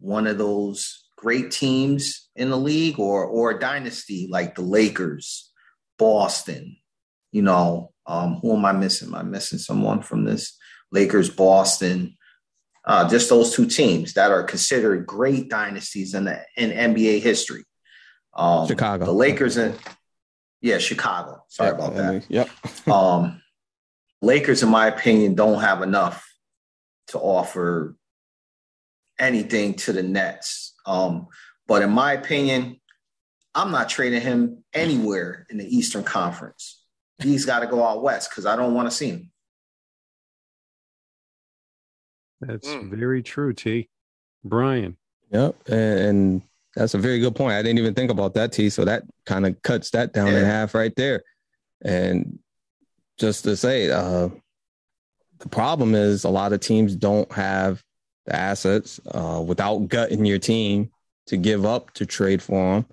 [0.00, 5.52] one of those great teams in the league or or a dynasty like the Lakers,
[5.98, 6.76] Boston,
[7.30, 9.08] you know, um, who am I missing?
[9.08, 10.58] Am I missing someone from this?
[10.90, 12.18] Lakers, Boston,
[12.84, 17.64] uh, just those two teams that are considered great dynasties in the in NBA history.
[18.34, 19.04] Um, Chicago.
[19.04, 19.78] the Lakers and
[20.60, 21.44] yeah, Chicago.
[21.48, 22.24] Sorry about that.
[22.28, 22.50] Yep.
[22.92, 23.40] Um,
[24.20, 26.28] Lakers, in my opinion, don't have enough
[27.08, 27.96] to offer
[29.18, 30.71] anything to the Nets.
[30.86, 31.28] Um,
[31.66, 32.80] but in my opinion,
[33.54, 36.82] I'm not trading him anywhere in the Eastern Conference.
[37.18, 39.28] He's got to go out west because I don't want to see him.
[42.40, 42.90] that's Mm.
[42.90, 43.88] very true, T.
[44.44, 44.96] Brian.
[45.30, 45.54] Yep.
[45.68, 46.42] And, and
[46.74, 47.52] that's a very good point.
[47.54, 48.68] I didn't even think about that, T.
[48.68, 51.22] So that kind of cuts that down in half right there.
[51.84, 52.40] And
[53.18, 54.28] just to say, uh,
[55.38, 57.82] the problem is a lot of teams don't have
[58.26, 60.90] the assets uh, without gutting your team
[61.26, 62.86] to give up to trade for them.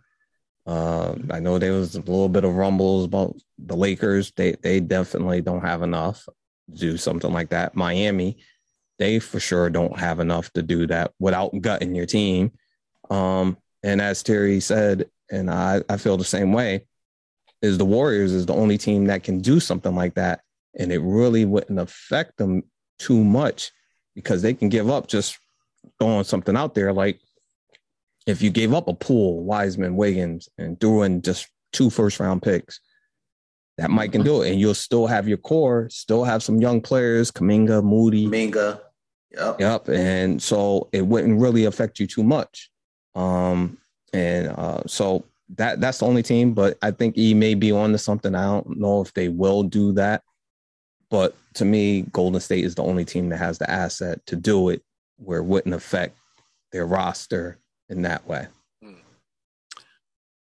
[0.66, 4.32] Uh, I know there was a little bit of rumbles about the Lakers.
[4.36, 7.76] They they definitely don't have enough to do something like that.
[7.76, 8.38] Miami,
[9.00, 12.52] they for sure don't have enough to do that without gutting your team.
[13.10, 16.86] Um, and as Terry said, and I, I feel the same way,
[17.62, 20.42] is the Warriors is the only team that can do something like that.
[20.78, 22.64] And it really wouldn't affect them
[23.00, 23.72] too much
[24.24, 25.38] because they can give up just
[26.00, 26.94] throwing something out there.
[26.94, 27.20] Like
[28.28, 32.42] if you gave up a Poole, Wiseman, Wiggins, and threw in just two first round
[32.42, 32.80] picks,
[33.78, 34.52] that might can do it.
[34.52, 38.28] And you'll still have your core, still have some young players, Kuminga, Moody.
[38.28, 38.82] Minga.
[39.32, 39.60] Yep.
[39.60, 39.90] Yep.
[39.90, 42.70] And so it wouldn't really affect you too much.
[43.16, 43.78] Um,
[44.12, 45.24] and uh, so
[45.56, 48.36] that that's the only team, but I think he may be on to something.
[48.36, 50.24] I don't know if they will do that.
[51.10, 54.70] But to me, Golden State is the only team that has the asset to do
[54.70, 54.84] it
[55.18, 56.18] where it wouldn't affect
[56.72, 57.58] their roster
[57.90, 58.48] in that way.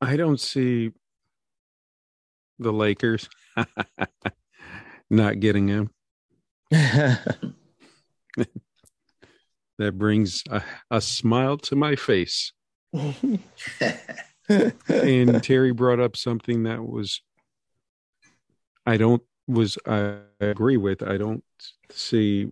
[0.01, 0.92] I don't see
[2.59, 3.29] the Lakers
[5.11, 5.90] not getting him.
[9.79, 12.53] That brings a, a smile to my face.
[14.88, 17.21] And Terry brought up something that was,
[18.87, 21.02] I don't was I agree with.
[21.02, 21.44] I don't
[21.90, 22.48] see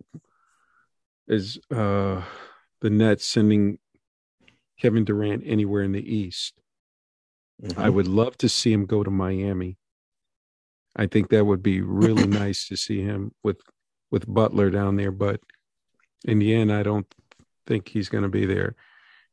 [1.29, 2.21] as uh,
[2.81, 3.79] the Nets sending
[4.79, 6.53] Kevin Durant anywhere in the East.
[7.77, 9.77] I would love to see him go to Miami.
[10.95, 13.61] I think that would be really nice to see him with
[14.11, 15.39] with Butler down there, but
[16.25, 17.07] in the end, I don't
[17.67, 18.75] think he's going to be there.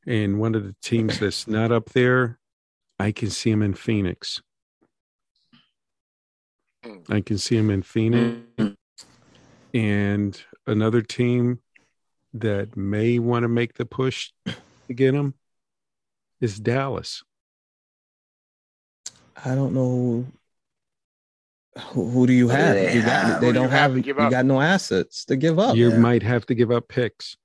[0.07, 2.39] And one of the teams that's not up there,
[2.99, 4.43] I can see him in Phoenix.
[7.09, 8.41] I can see him in Phoenix.
[9.75, 11.61] And another team
[12.35, 15.35] that may want to make the push to get him
[16.41, 17.23] is Dallas.
[19.45, 20.27] I don't know.
[21.93, 22.75] Who, who do you Who do have?
[22.75, 23.41] they you got have?
[23.41, 24.31] they do don't you have have, to you up?
[24.31, 25.75] got no assets to give up.
[25.75, 25.99] You Yeah.
[25.99, 27.37] might have to give up picks.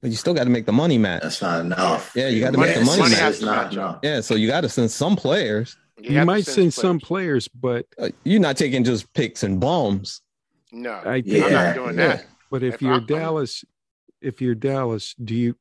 [0.00, 1.22] But you still got to make the money match.
[1.22, 2.12] That's not enough.
[2.14, 3.40] Yeah, you gotta make the money Money match.
[3.40, 3.98] not enough.
[4.02, 5.76] Yeah, so you got to send some players.
[5.98, 7.48] You, have to might send some players.
[7.48, 10.20] players, but Uh, you're not taking just picks and bombs.
[10.72, 11.44] No, I think Yeah.
[11.46, 12.06] I'm not doing Yeah.
[12.16, 12.26] that.
[12.50, 13.64] But if, If you're I'm- Dallas,
[14.20, 15.56] if you're Dallas, do you?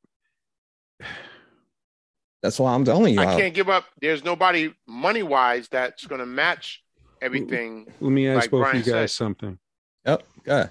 [2.41, 3.21] That's why I'm telling you.
[3.21, 3.85] I I- can't give up.
[4.01, 6.83] There's nobody money wise that's going to match
[7.21, 7.85] everything.
[7.99, 9.17] Let me ask Like both Brian you guys said.
[9.17, 9.59] something.
[10.05, 10.23] Yep.
[10.43, 10.69] Go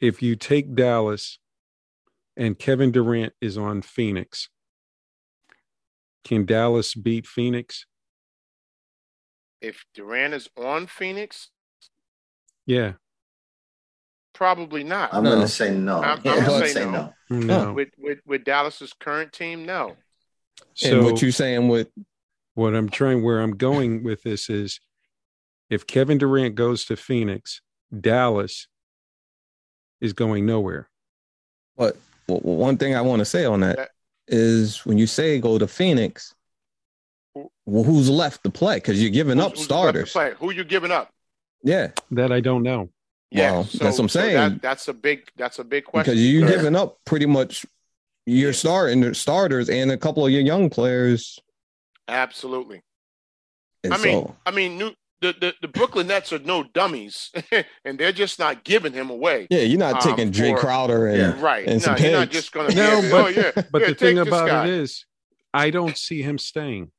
[0.00, 1.38] If you take Dallas,
[2.36, 4.48] and Kevin Durant is on Phoenix,
[6.28, 7.86] can Dallas beat Phoenix?
[9.60, 11.48] If Durant is on Phoenix,
[12.66, 12.92] Yeah,
[14.34, 15.12] probably not.
[15.14, 15.34] I'm No.
[15.34, 16.00] gonna say no.
[16.02, 17.14] I'm- I'm gonna gonna say no.
[17.30, 17.72] no.
[17.72, 19.96] With with with Dallas's current team, no.
[20.74, 21.88] So and what you saying with
[22.54, 24.80] what I'm trying, where I'm going with this is,
[25.70, 27.62] if Kevin Durant goes to Phoenix,
[27.98, 28.68] Dallas
[30.00, 30.90] is going nowhere.
[31.76, 31.96] But
[32.28, 33.90] w- w- one thing I want to say on that That-
[34.28, 36.34] is when you say go to Phoenix,
[37.66, 38.76] well, who's left to play?
[38.76, 40.12] Because you're giving up Who's- who's left to starters.
[40.12, 40.34] play?
[40.38, 41.10] Who you giving up?
[41.62, 42.90] Yeah, That I don't know.
[43.30, 44.34] Yeah, Well, so, that's what I'm so saying.
[44.36, 46.10] that, that's a big that's a big question.
[46.14, 47.66] because you're giving up pretty much
[48.26, 48.56] your Yeah.
[48.56, 51.38] starting starters and a couple of your young players.
[52.06, 52.80] Absolutely.
[53.84, 57.30] And I mean, so, I mean, new, the, the the Brooklyn Nets are no dummies,
[57.84, 59.46] and they're just not giving him away.
[59.50, 61.40] yeah, you're not um, taking Jae for- Crowder and Yeah.
[61.42, 61.66] Right?
[61.66, 62.34] And no, some you're not picks.
[62.34, 62.76] just going to.
[62.76, 64.66] No, but- oh, yeah, But yeah, the thing about guy.
[64.66, 65.04] it is,
[65.52, 66.90] I don't see him staying.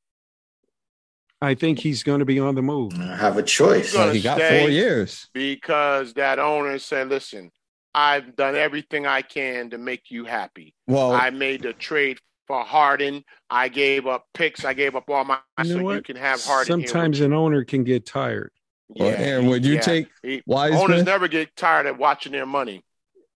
[1.41, 2.93] I think he's going to be on the move.
[2.99, 3.85] I have a choice.
[3.85, 5.29] He's gonna he got four years.
[5.33, 7.51] because that owner said, "Listen,
[7.95, 10.75] I've done everything I can to make you happy.
[10.87, 12.19] Well, I made the trade
[12.49, 13.23] for Harden.
[13.49, 14.65] I gave up picks.
[14.65, 16.03] I gave up all my You know so you what?
[16.03, 16.65] can have Harden.
[16.83, 18.51] Sometimes with an owner can get tired.
[18.89, 19.05] you.
[19.05, 19.81] well, Aaron, would you yeah.
[19.81, 20.81] take He- Wiseman?
[20.81, 22.83] owners never get tired of watching their money.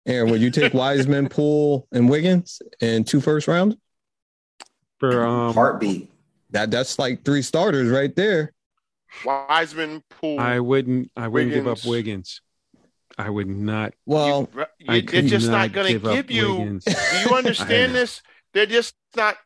[0.07, 3.75] Aaron, would you take Wiseman, Poole, and Wiggins and two first rounds?
[4.99, 6.09] For um, Heartbeat.
[6.49, 8.51] That that's like three starters right there.
[9.23, 10.39] Wiseman, Poole.
[10.39, 11.11] I wouldn't.
[11.15, 11.87] I wouldn't give up Wiggins.
[11.87, 12.41] Wiggins.
[13.17, 13.93] I would not.
[14.07, 16.51] Well, you, I they're just not not going to give give you.
[16.55, 16.85] Wiggins.
[16.85, 16.93] Do
[17.29, 18.21] you understand this?
[18.53, 19.37] They're just not.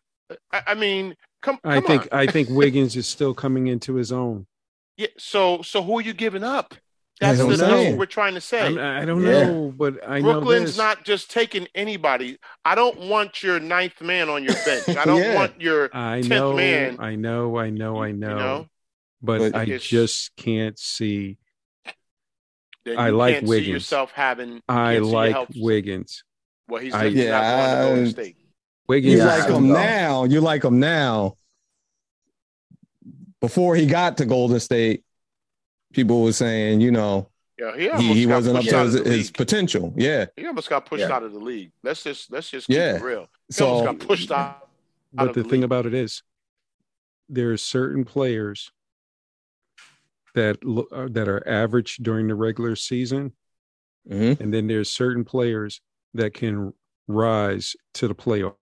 [0.52, 1.60] I, I mean, come.
[1.64, 2.02] I come think.
[2.12, 2.20] on.
[2.20, 4.46] I think Wiggins is still coming into his own.
[4.98, 6.74] Yeah, so so who are you giving up?
[7.20, 8.62] That's That's, the, I'm that's what we're trying to say.
[8.68, 9.48] I'm, I don't Yeah.
[9.48, 10.78] know, but I know Brooklyn's this.
[10.78, 12.38] not just taking anybody.
[12.64, 14.88] I don't want your ninth man on your bench.
[14.90, 15.34] I don't Yeah.
[15.36, 16.54] want your I 10th know.
[16.54, 16.98] man.
[17.00, 17.58] I know.
[17.58, 18.04] I know.
[18.04, 18.30] I know.
[18.30, 18.68] You know,
[19.24, 21.38] But, But I just can't see.
[22.96, 23.66] I like can't Wiggins.
[23.66, 24.62] see yourself having.
[24.70, 26.24] I can't see your like Wiggins.
[26.68, 28.38] Well, he's, I- he's not going to Yeah, Golden State.
[28.88, 29.14] Wiggins.
[29.14, 30.24] you Yeah, like him now.
[30.24, 31.36] You like him now.
[33.40, 35.04] Before he got to Golden State,
[35.94, 37.30] people were saying, you know,
[37.60, 39.94] Yeah, he he, he wasn't up to his, his potential.
[39.96, 40.26] Yeah.
[40.36, 41.12] He almost got pushed Yeah.
[41.16, 41.72] out of the league.
[41.84, 42.96] Let's just let's just keep Yeah.
[42.98, 43.28] it real.
[43.48, 44.38] He So almost got pushed out.
[44.38, 44.70] out
[45.14, 46.24] But of the the thing about it is,
[47.30, 48.72] there are certain players
[50.34, 53.34] that lo- uh, that are average during the regular season,
[54.10, 54.40] mhm.
[54.40, 55.82] and then there's certain players
[56.14, 56.74] that can
[57.08, 58.56] rise to the playoff.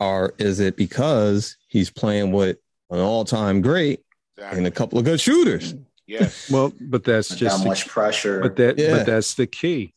[0.00, 2.56] Or is it because he's playing with
[2.90, 4.00] an all-time great
[4.38, 5.74] and a couple of good shooters?
[6.06, 6.50] Yes.
[6.50, 8.40] Well, but that's Not just that the- much pressure.
[8.40, 8.96] but that Yeah.
[8.96, 9.94] but that's the key.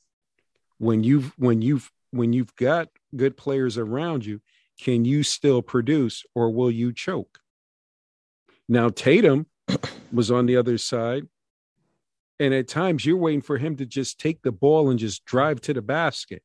[0.78, 4.42] When you've when you've when you've got good players around you,
[4.80, 7.40] can you still produce or will you choke?
[8.70, 9.48] Now Tatum
[10.12, 11.28] was on the other side.
[12.40, 15.62] And at times you're waiting for him to just take the ball and just drive
[15.62, 16.42] to the basket.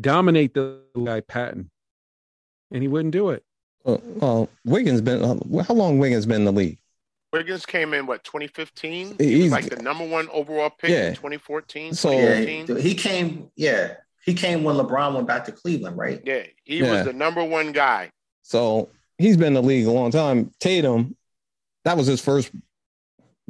[0.00, 1.70] Dominate the guy Payton.
[2.70, 3.44] And he wouldn't do it.
[3.84, 6.78] Well, well Wiggins been uh, how long Wiggins been in the league?
[7.32, 9.16] Wiggins came in what 2015.
[9.18, 11.08] He was like the number one overall pick Yeah.
[11.08, 11.94] in 2014.
[11.94, 13.50] So- yeah, he, he came.
[13.56, 13.94] Yeah,
[14.24, 16.20] he came when LeBron went back to Cleveland, right?
[16.24, 16.90] Yeah, he Yeah.
[16.90, 18.10] was the number one guy.
[18.42, 18.88] So
[19.18, 20.50] he's been in the league a long time.
[20.60, 21.16] Tatum,
[21.84, 22.50] that was his first.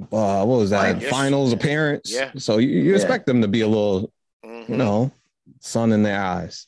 [0.01, 1.03] Uh, what was that?
[1.05, 1.53] Finals.
[1.53, 2.13] Appearance.
[2.13, 2.31] Yeah.
[2.37, 2.97] So you, you Yeah.
[2.97, 4.13] expect them to be a little,
[4.45, 4.69] Mhm.
[4.69, 5.11] you know,
[5.61, 6.67] sun in their eyes.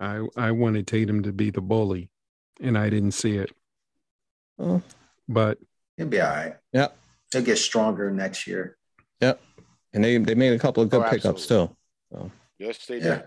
[0.00, 2.10] I I wanted Tatum to be the bully,
[2.60, 3.52] and I didn't see it.
[4.58, 4.82] Oh.
[5.28, 5.58] But
[5.96, 6.54] He'll be all right.
[6.72, 6.96] Yep.
[7.32, 8.76] He'll get stronger next year.
[9.20, 9.40] Yep.
[9.92, 11.76] And they they made a couple of good Oh, pickups absolutely.
[12.10, 12.30] still.
[12.58, 13.16] Yes, they Yeah.
[13.16, 13.24] did.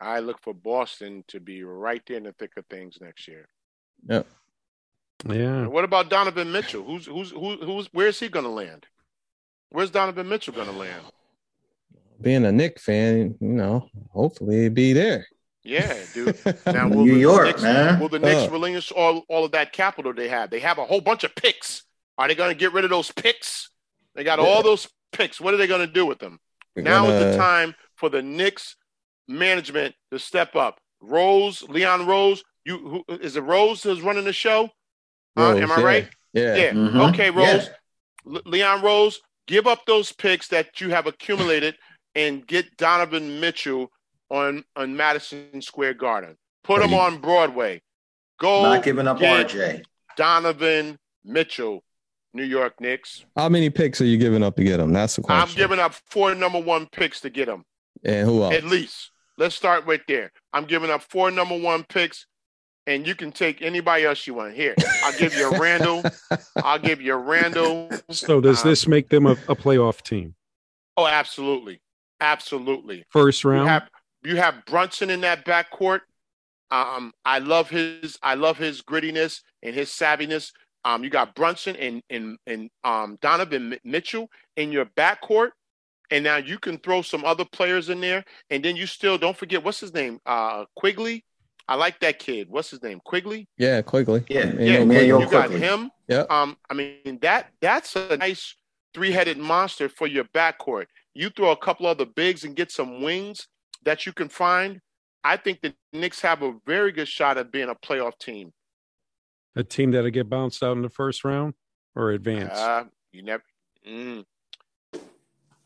[0.00, 3.48] I look for Boston to be right there in the thick of things next year.
[4.08, 4.26] Yep.
[5.26, 6.82] yeah, And what about Donovan Mitchell?
[6.84, 8.86] Who's who's who's, who's where's he going to land?
[9.70, 11.02] Where's Donovan Mitchell going to land?
[12.20, 15.26] Being a Knick fan, you know, hopefully be there.
[15.64, 16.38] Yeah, dude.
[16.66, 17.98] Now, New the York, Knicks, man.
[18.00, 18.52] Will the Knicks Uh.
[18.52, 20.48] relinquish all, all of that capital they have?
[20.50, 21.82] They have a whole bunch of picks.
[22.18, 23.70] Are they going to get rid of those picks?
[24.14, 25.40] They got all those picks.
[25.40, 26.38] What are they going to do with them?
[26.74, 28.76] We're Now is the time for the Knicks
[29.28, 30.78] management to step up.
[31.00, 34.70] Rose, Leon Rose, you who is it Rose who's running the show?
[35.36, 35.52] Huh?
[35.52, 35.84] Rose, Am I yeah.
[35.84, 36.08] right?
[36.32, 36.54] Yeah.
[36.56, 36.70] Yeah.
[36.72, 37.12] Mhm.
[37.12, 37.52] Okay, Yeah.
[37.56, 37.70] Rose.
[38.24, 41.76] Le- Leon Rose, give up those picks that you have accumulated
[42.16, 43.92] and get Donovan Mitchell
[44.30, 46.36] on on Madison Square Garden.
[46.64, 47.82] Put him on Broadway.
[48.40, 49.84] Go Not giving up RJ.
[50.16, 51.84] Donovan Mitchell,
[52.34, 53.24] New York Knicks.
[53.36, 54.92] How many picks are you giving up to get him?
[54.92, 55.48] That's the question.
[55.48, 57.64] I'm giving up four number one picks to get him.
[58.04, 58.54] And who else?
[58.54, 59.10] At least.
[59.38, 60.32] Let's start right there.
[60.52, 62.26] I'm giving up four number one picks,
[62.86, 64.54] and you can take anybody else you want.
[64.54, 66.02] Here, I'll give you a Randle.
[66.64, 67.90] I'll give you a Randle.
[68.10, 70.34] so does Um, this make them a, a playoff team?
[70.96, 71.80] Oh, absolutely,
[72.20, 73.04] absolutely.
[73.10, 73.68] First You round.
[73.68, 73.88] have
[74.24, 76.00] you have Brunson in that backcourt.
[76.70, 80.50] Um, I love his I love his grittiness and his savviness.
[80.84, 85.50] Um, you got Brunson and and and um Donovan Mitchell in your backcourt,
[86.10, 89.36] and now you can throw some other players in there, and then you still don't
[89.36, 91.24] forget what's his name, uh, Quickley.
[91.68, 92.48] I like that kid.
[92.48, 93.48] What's his name, Quickley?
[93.58, 94.24] yeah, Quickley.
[94.28, 95.06] Yeah, You Yeah, know, man, Quickley.
[95.08, 95.66] you'll- you got Quickley.
[95.66, 95.90] him.
[96.08, 96.24] Yeah.
[96.30, 98.54] Um, I mean that that's a nice
[98.94, 100.86] three-headed monster for your backcourt.
[101.16, 103.48] You throw a couple other bigs and get some wings
[103.84, 104.80] that you can find.
[105.24, 108.52] I think the Knicks have a very good shot at being a playoff team.
[109.56, 111.54] a team that'll get bounced out in the first round
[111.94, 112.52] or advance.
[112.52, 113.42] Uh, you never.
[113.88, 114.24] Mm,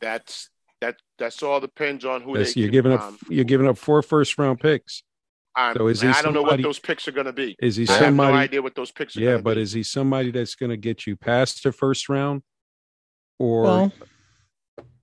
[0.01, 0.97] that's that.
[1.19, 2.61] That's all depends on who That's- they.
[2.61, 3.01] you're can, giving up.
[3.03, 5.03] um, you're giving up four first round picks.
[5.57, 7.57] I'm- so is he I don't know what those picks are going to be.
[7.61, 8.37] Is he I have no somebody?
[8.37, 9.21] idea what those picks are.
[9.21, 9.63] yeah, gonna but be.
[9.63, 12.43] is he somebody that's going to get you past the first round
[13.39, 13.93] or Well,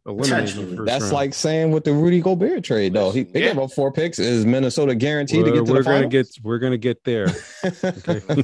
[0.07, 1.13] eliminate the that's round?
[1.13, 3.11] like saying with the Rudy Gobert trade, though.
[3.11, 3.47] He, they yeah.
[3.49, 4.17] gave up four picks.
[4.19, 6.11] Is Minnesota guaranteed Well, to get to we're the gonna finals?
[6.11, 7.27] get we're gonna get there.
[7.83, 8.21] Okay.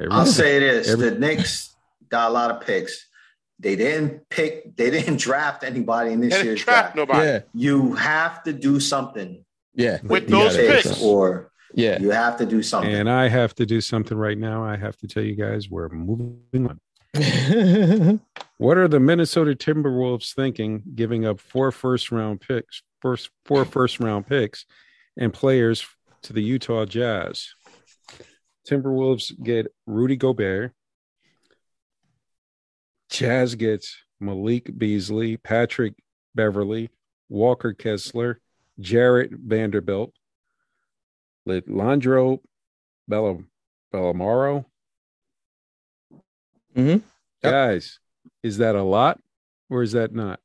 [0.00, 1.74] Every- I'll say this: every- the Knicks
[2.08, 3.06] got a lot of picks.
[3.58, 4.76] They didn't pick.
[4.76, 6.96] They didn't draft anybody in this They year's trap draft.
[6.96, 7.26] nobody.
[7.26, 9.44] yeah, You have to do something
[9.74, 9.98] yeah.
[10.04, 11.02] With You those gotta picks.
[11.02, 11.98] or Yeah.
[11.98, 12.92] you have to do something.
[12.94, 14.62] and I have to do something right now.
[14.64, 16.38] I have to tell you guys we're moving
[16.68, 16.78] on.
[18.58, 24.00] What are the Minnesota Timberwolves thinking, giving up four first round picks, first four first
[24.00, 24.66] round picks,
[25.16, 25.86] and players
[26.22, 27.54] to the Utah Jazz?
[28.68, 30.72] Timberwolves get Rudy Gobert.
[33.10, 35.94] Jazz gets Malik Beasley, Patrick
[36.34, 36.90] Beverley,
[37.28, 38.40] Walker Kessler,
[38.80, 40.12] Jarred Vanderbilt,
[41.46, 42.40] Landro
[43.08, 43.46] Bellam,
[43.94, 44.64] Bellamaro.
[46.76, 47.02] Mhm.
[47.42, 47.52] Yep.
[47.52, 47.98] Guys,
[48.42, 49.20] is that a lot
[49.70, 50.40] or is that not?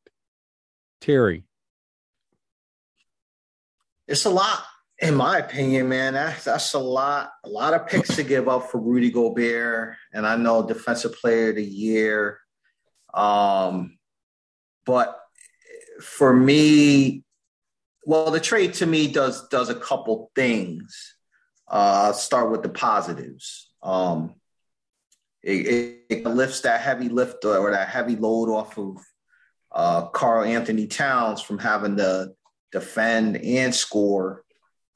[1.02, 1.44] Terry,
[4.08, 4.64] It's a lot,
[5.00, 6.14] in my opinion, man.
[6.14, 7.32] That's that's a lot.
[7.44, 11.50] A lot of picks to give up for Rudy Gobert, and I know Defensive Player
[11.50, 12.40] of the Year.
[13.14, 13.98] Um,
[14.86, 15.20] but
[16.02, 17.24] for me,
[18.06, 21.16] well, the trade to me does does a couple things.
[21.68, 23.74] Uh, I'll start with the positives.
[23.82, 24.36] Um,
[25.44, 28.98] it, it, lifts that heavy lift or that heavy load off of
[29.72, 32.34] uh, Karl-Anthony Towns from having to
[32.72, 34.44] defend and score.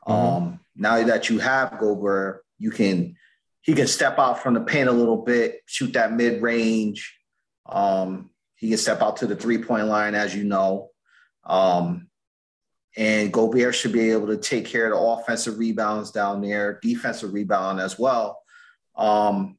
[0.08, 0.14] Mhm.
[0.14, 3.16] Um, now that you have Gobert, you can
[3.62, 7.20] he can step out from the paint a little bit, shoot that mid range.
[7.66, 10.92] Um, he can step out to the three point line, as you know.
[11.44, 12.08] Um,
[12.96, 17.34] and Gobert should be able to take care of the offensive rebounds down there, defensive
[17.34, 18.42] rebound as well.
[18.96, 19.58] Um,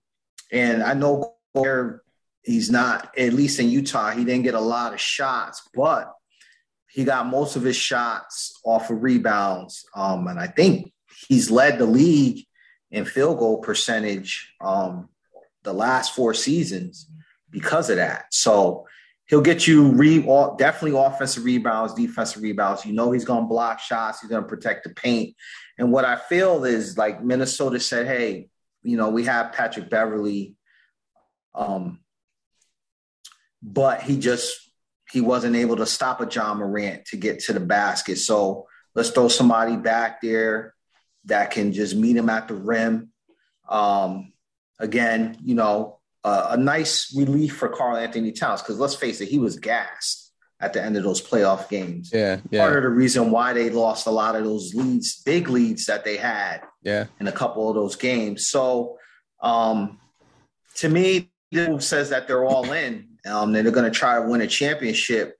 [0.50, 2.04] and I know Gobert,
[2.42, 6.12] he's not, at least in Utah, he didn't get a lot of shots, but
[6.88, 9.84] he got most of his shots off of rebounds.
[9.94, 10.92] Um, and I think
[11.28, 12.46] he's led the league
[12.90, 15.08] in field goal percentage um,
[15.62, 17.08] the last four seasons
[17.50, 18.26] because of that.
[18.32, 18.86] So
[19.26, 20.26] he'll get you re-
[20.56, 22.86] definitely offensive rebounds, defensive rebounds.
[22.86, 24.20] You know he's going to block shots.
[24.20, 25.36] He's going to protect the paint.
[25.76, 28.48] And what I feel is like Minnesota said, hey,
[28.88, 30.56] you know, we have Patrick Beverley,
[31.54, 32.00] um,
[33.62, 34.56] but he just
[35.10, 38.16] he wasn't able to stop a Ja Morant to get to the basket.
[38.16, 40.74] So let's throw somebody back there
[41.26, 43.10] that can just meet him at the rim.
[43.68, 44.32] Um,
[44.78, 49.38] again, you know, uh, a nice relief for Karl-Anthony Towns because let's face it, he
[49.38, 50.27] was gassed
[50.60, 52.10] at the end of those playoff games.
[52.12, 55.86] Yeah, Part of the reason why they lost a lot of those leads, big leads
[55.86, 57.06] that they had yeah.
[57.20, 58.48] in a couple of those games.
[58.48, 58.98] So,
[59.40, 60.00] um,
[60.76, 63.08] to me, it says that they're all in.
[63.26, 65.36] Um, and they're going to try to win a championship,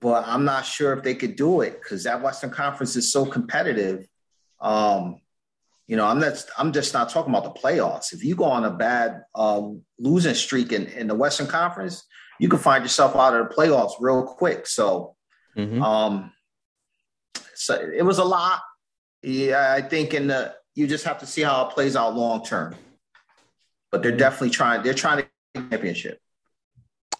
[0.00, 3.24] but I'm not sure if they could do it because that Western Conference is so
[3.24, 4.06] competitive.
[4.60, 5.20] Um,
[5.86, 6.44] you know, I'm not.
[6.58, 8.12] I'm just not talking about the playoffs.
[8.12, 12.04] If you go on a bad um, losing streak in, in the Western Conference,
[12.38, 14.66] you can find yourself out of the playoffs real quick.
[14.66, 15.16] So,
[15.56, 15.82] Mhm.
[15.82, 16.32] um,
[17.54, 18.62] so it was a lot.
[19.22, 22.44] Yeah, I think in the you just have to see how it plays out long
[22.44, 22.74] term.
[23.90, 24.82] But they're definitely trying.
[24.82, 25.22] They're trying to
[25.54, 26.20] get a championship.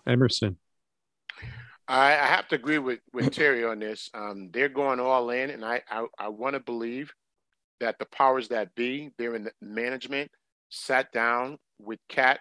[0.06, 0.58] Emerson.
[1.88, 4.10] I, I have to agree with, with Terry on this.
[4.12, 7.12] Um, they're going all in, and I, I, I want to believe
[7.80, 10.30] that the powers that be, they're in the management,
[10.68, 12.40] sat down with KAT,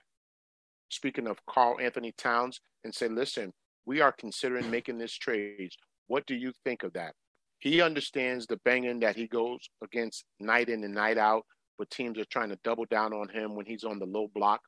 [0.95, 3.53] speaking of Karl-Anthony Towns, and say, listen,
[3.85, 5.71] we are considering making this trade.
[6.07, 7.13] What do you think of that?
[7.59, 11.43] He understands the banging that he goes against night in and night out,
[11.77, 14.61] but teams are trying to double down on him when he's on the low block.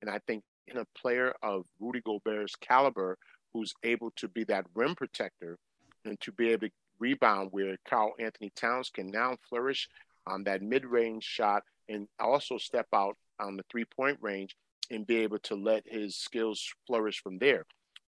[0.00, 3.16] And I think in a player of Rudy Gobert's caliber,
[3.52, 5.58] who's able to be that rim protector
[6.04, 9.88] and to be able to rebound where Karl-Anthony Towns can now flourish
[10.26, 14.56] on that mid range shot and also step out on the three point range
[14.92, 17.64] and be able to let his skills flourish from there.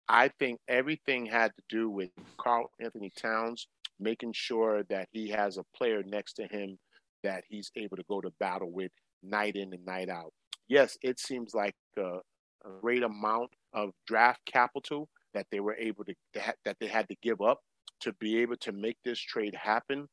[0.09, 3.68] I think everything had to do with Carl Anthony Towns
[4.01, 6.78] making sure that he has a player next to him
[7.22, 8.91] that he's able to go to battle with
[9.22, 10.33] night in and night out.
[10.68, 12.20] Yes, it seems like a, a
[12.80, 16.14] great amount of draft capital that they were able to
[16.64, 17.61] that they had to give up
[18.01, 20.09] to be able to make this trade happen.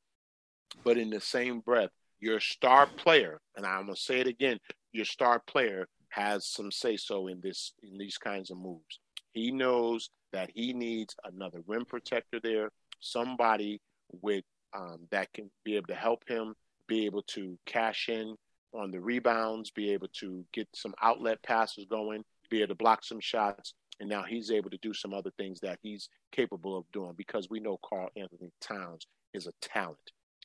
[0.83, 1.89] But in the same breath,
[2.19, 4.59] your star player, and I'm gonna say it again,
[4.91, 8.99] your star player has some say so in this in these kinds of moves.
[9.33, 13.81] He knows that he needs another rim protector there, somebody
[14.21, 14.43] with
[14.73, 16.55] um, that can be able to help him
[16.87, 18.35] be able to cash in
[18.73, 23.03] on the rebounds, be able to get some outlet passes going, be able to block
[23.03, 26.85] some shots, and now he's able to do some other things that he's capable of
[26.91, 29.97] doing because we know Karl-Anthony Towns is a talent.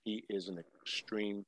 [0.05, 1.45] He is an extreme,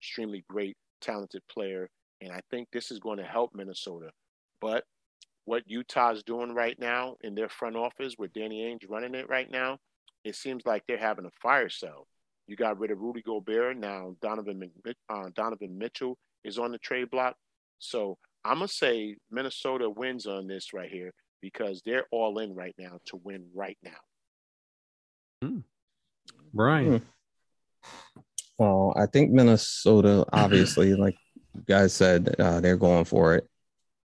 [0.00, 1.88] extremely great, talented player,
[2.20, 4.10] and I think this is going to help Minnesota.
[4.60, 4.84] But
[5.44, 9.50] what Utah's doing right now in their front office, with Danny Ainge running it right
[9.50, 9.78] now,
[10.24, 12.06] it seems like they're having a fire sale.
[12.48, 13.76] You got rid of Rudy Gobert.
[13.76, 14.70] Now Donovan
[15.08, 17.36] uh, Donovan Mitchell is on the trade block.
[17.78, 22.74] So I'm gonna say Minnesota wins on this right here because they're all in right
[22.78, 23.90] now to win right now.
[26.52, 27.02] Brian.
[28.58, 31.25] Well, I think Minnesota, obviously, like you
[31.66, 33.48] guys said, uh, they're going for it.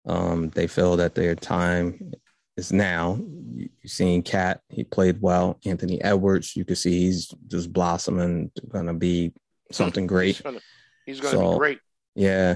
[0.05, 2.13] Um, they feel that their time
[2.57, 3.19] is now.
[3.53, 5.59] You- You've seen KAT, he played well.
[5.65, 9.33] Anthony Edwards, you can see he's just blossoming, going to be
[9.71, 10.35] something great.
[10.35, 10.59] He's gonna,
[11.05, 11.79] he's gonna So- be great.
[12.15, 12.55] Yeah.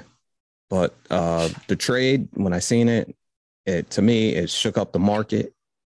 [0.69, 3.15] But uh the trade, when I seen it,
[3.67, 5.53] it to me it shook up the market.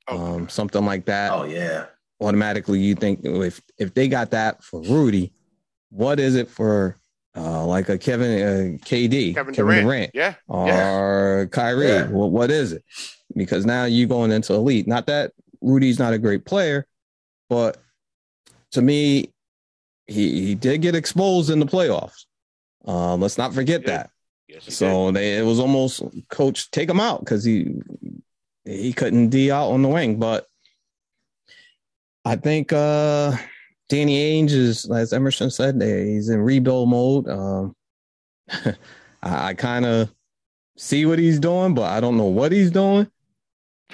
[0.07, 0.35] Oh.
[0.35, 1.31] Um, something like that.
[1.31, 1.85] Oh yeah,
[2.21, 5.33] Automatically you think if if they got that for Rudy,
[5.89, 6.97] what is it for
[7.36, 9.84] uh, like a Kevin uh, KD, Kevin, Kevin Durant.
[9.86, 10.36] Durant, Yeah.
[10.47, 11.88] or Kyrie.
[11.88, 12.07] Yeah.
[12.09, 12.84] Well, what is it?
[13.36, 14.88] Because now you going into elite.
[14.88, 16.88] Not that Rudy's not a great player,
[17.49, 17.77] but
[18.71, 19.32] to me,
[20.07, 22.25] he he did get exposed in the playoffs.
[22.88, 24.09] Uh, let's not forget that.
[24.47, 27.75] Yes, So they it was almost coach take him out because he
[28.65, 30.17] he couldn't D out on the wing.
[30.17, 30.47] But
[32.25, 33.36] I think uh
[33.89, 37.27] Danny Ainge is, as Emerson said, he's in rebuild mode.
[37.27, 37.75] Um,
[39.21, 40.13] I, I kind of
[40.77, 43.09] see what he's doing, but I don't know what he's doing.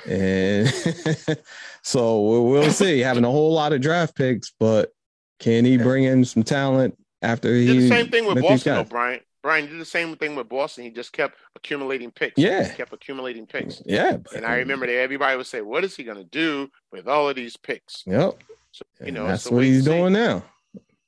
[0.08, 0.68] And
[1.82, 3.00] so we'll, we'll see.
[3.00, 4.92] Having a whole lot of draft picks, but
[5.40, 8.84] can he bring in some talent after he Did the same thing with Boston, though,
[8.84, 9.22] Brian.
[9.42, 10.86] Brian did the same thing with Boston.
[10.86, 12.34] He just kept accumulating picks.
[12.36, 12.68] Yeah.
[12.68, 13.82] He kept accumulating picks.
[13.86, 17.08] Yeah, And I remember that everybody would say, "What is he going to do with
[17.08, 18.42] all of these picks?" Yep.
[18.76, 20.00] So, you And know, that's so what he's and see.
[20.00, 20.44] doing now.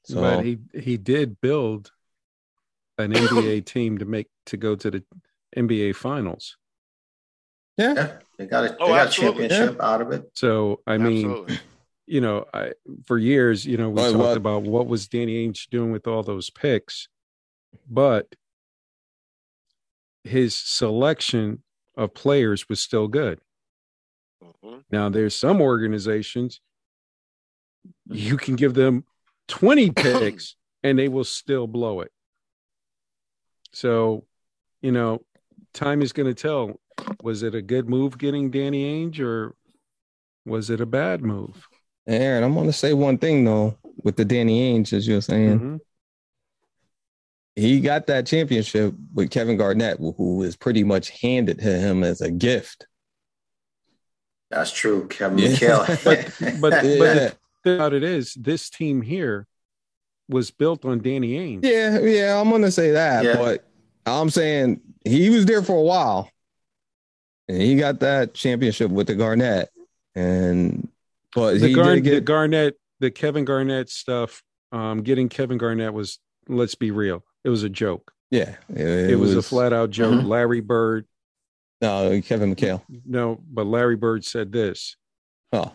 [0.03, 1.91] So but he he did build
[2.97, 5.03] an NBA team to make to go to the
[5.55, 6.55] NBA finals.
[7.77, 9.49] yeah, Yeah, they got a, they Oh, got a absolutely.
[9.49, 10.31] championship out of it.
[10.35, 11.59] So I mean, Absolutely.
[12.05, 12.71] you know, I
[13.05, 16.07] for years, you know, we But talked what- about what was Danny Ainge doing with
[16.07, 17.09] all those picks,
[17.89, 18.33] but
[20.23, 21.63] his selection
[21.97, 23.41] of players was still good.
[24.41, 24.83] Mhm.
[24.91, 26.61] Now there's some organizations
[28.09, 29.03] you can give them
[29.47, 32.11] 20 picks and they will still blow it.
[33.71, 34.25] So,
[34.81, 35.21] you know,
[35.73, 36.79] time is going to tell.
[37.21, 39.55] Was it a good move getting Danny Ainge or
[40.45, 41.67] was it a bad move?
[42.07, 45.59] Aaron, I'm going to say one thing though with the Danny Ainge, as you're saying,
[45.59, 45.79] Mhm.
[47.55, 52.21] he got that championship with Kevin Garnett, who was pretty much handed to him as
[52.21, 52.87] a gift.
[54.49, 55.49] That's true, Kevin Yeah.
[55.49, 56.61] McHale.
[56.61, 57.37] But- but- Yeah, thing
[57.67, 59.47] about it is this team here
[60.29, 61.63] was built on Danny Ainge.
[61.63, 62.39] yeah, yeah.
[62.39, 63.35] I'm going to say that, Yeah.
[63.37, 63.67] but
[64.05, 66.29] I'm saying he was there for a while,
[67.47, 69.69] and he got that championship with the Garnett,
[70.15, 70.89] and
[71.33, 75.57] but The, he Gar- did the get Garnett, the Kevin Garnett stuff, um, getting Kevin
[75.57, 78.11] Garnett was, let's be real, it was a joke.
[78.31, 80.13] yeah, it, It, was, a flat out joke.
[80.21, 80.27] Mhm.
[80.27, 81.05] Larry Bird,
[81.81, 82.81] no Kevin McHale.
[83.05, 84.97] no, but Larry Bird said this.
[85.53, 85.71] Oh,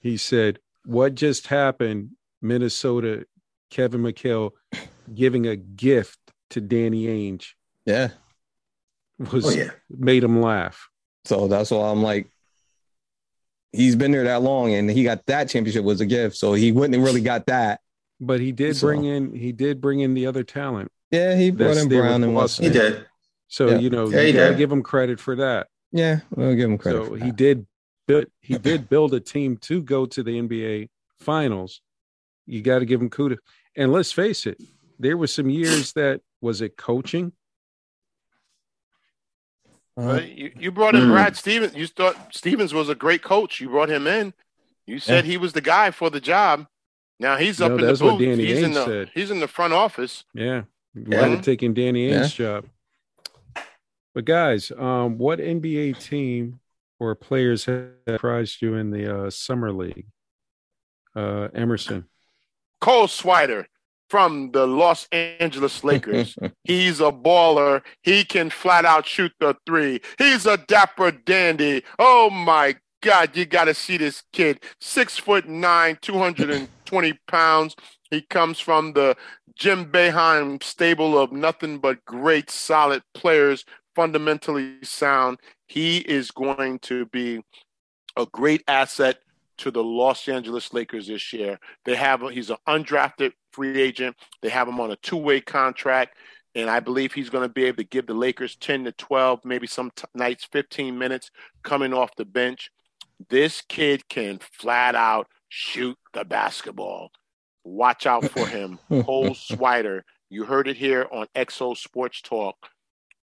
[0.00, 2.10] He said, What just happened?
[2.40, 3.26] Minnesota,
[3.70, 4.52] Kevin McHale
[5.12, 6.18] giving a gift
[6.50, 8.10] to Danny Ainge yeah.
[9.32, 10.88] was oh yeah, made him laugh.
[11.24, 12.30] So that's why I'm like,
[13.72, 16.36] he's been there that long, and he got that championship was a gift.
[16.36, 17.80] So he wouldn't have really got that.
[18.20, 20.90] But he did So- bring in he did bring in the other talent.
[21.10, 22.64] Yeah, he brought That's in Brown and Boston.
[22.66, 23.06] he did.
[23.48, 23.78] So Yeah.
[23.78, 24.58] you know Yeah, you gotta did.
[24.58, 25.68] give him credit for that.
[25.92, 27.04] Yeah, we'll give him credit.
[27.04, 27.36] So for he that.
[27.36, 27.66] did
[28.06, 30.88] build he did build a team to go to the NBA
[31.18, 31.80] finals.
[32.46, 33.38] You got to give him kudos.
[33.76, 34.60] And let's face it,
[34.98, 37.32] there were some years that was it coaching.
[39.98, 41.10] Uh, you, you brought in Mm.
[41.12, 41.74] Brad Stevens.
[41.74, 43.60] You thought Stevens was a great coach.
[43.60, 44.34] You brought him in.
[44.86, 46.66] You said he was the guy for the job.
[47.18, 48.28] Now he's up No, in the that's what booth.
[48.28, 49.10] Danny he's in Ainge the said.
[49.14, 50.24] he's in the front office.
[50.34, 50.62] Yeah,
[50.94, 51.20] Yeah.
[51.22, 52.20] might have taken Danny Yeah.
[52.20, 52.66] Ainge's job.
[54.14, 56.60] But guys, um, what NBA team
[56.98, 60.06] or players have surprised you in the uh, summer league?
[61.14, 62.06] Uh, Emerson.
[62.80, 63.66] Cole Swider
[64.08, 66.36] from the Los Angeles Lakers.
[66.64, 67.82] He's a baller.
[68.02, 70.00] He can flat out shoot the three.
[70.18, 71.84] He's a dapper dandy.
[71.98, 74.60] Oh my God, you got to see this kid.
[74.80, 77.76] Six foot nine, 220 pounds.
[78.10, 79.16] He comes from the
[79.54, 83.64] Jim Boeheim stable of nothing but great, solid players,
[83.96, 85.40] fundamentally sound.
[85.66, 87.42] He is going to be
[88.16, 89.18] a great asset
[89.58, 91.58] to the Los Angeles Lakers this year.
[91.84, 94.16] They have he's an undrafted free agent.
[94.42, 96.16] They have him on a two-way contract,
[96.54, 99.40] and I believe he's going to be able to give the Lakers 10 to 12,
[99.44, 101.30] maybe some t- nights 15 minutes
[101.62, 102.70] coming off the bench.
[103.30, 107.10] This kid can flat out shoot the basketball.
[107.64, 108.78] Watch out for him.
[108.88, 110.02] Cole Swider.
[110.28, 112.56] You heard it here on XO Sports Talk.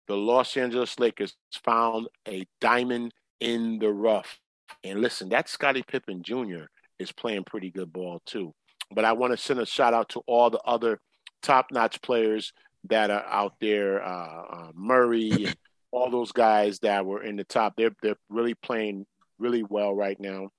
[0.07, 4.39] The Los Angeles Lakers found a diamond in the rough.
[4.83, 6.65] And listen, that Scottie Pippen Jr.
[6.99, 8.53] is playing pretty good ball too.
[8.93, 10.99] But I want to send a shout out to all the other
[11.41, 12.53] top notch players
[12.89, 15.47] that are out there, uh, uh, Murray,
[15.91, 17.73] all those guys that were in the top.
[17.77, 19.05] They're they're really playing
[19.39, 20.49] really well right now,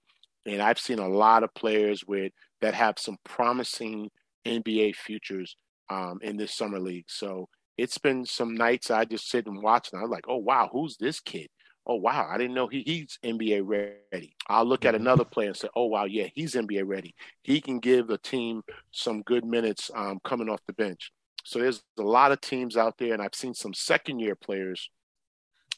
[0.44, 2.32] and I've seen a lot of players with
[2.62, 4.10] that have some promising
[4.44, 5.56] NBA futures
[5.88, 7.04] um, in this summer league.
[7.08, 10.68] So it's been some nights I just sit and watch, and I'm like, oh wow,
[10.72, 11.48] who's this kid?
[11.86, 14.34] oh wow, I didn't know he, he's NBA ready.
[14.48, 17.14] I'll look at another player and say, oh wow, yeah, he's NBA ready.
[17.42, 21.12] He can give the team some good minutes um, coming off the bench.
[21.44, 24.90] So there's a lot of teams out there, and I've seen some second year players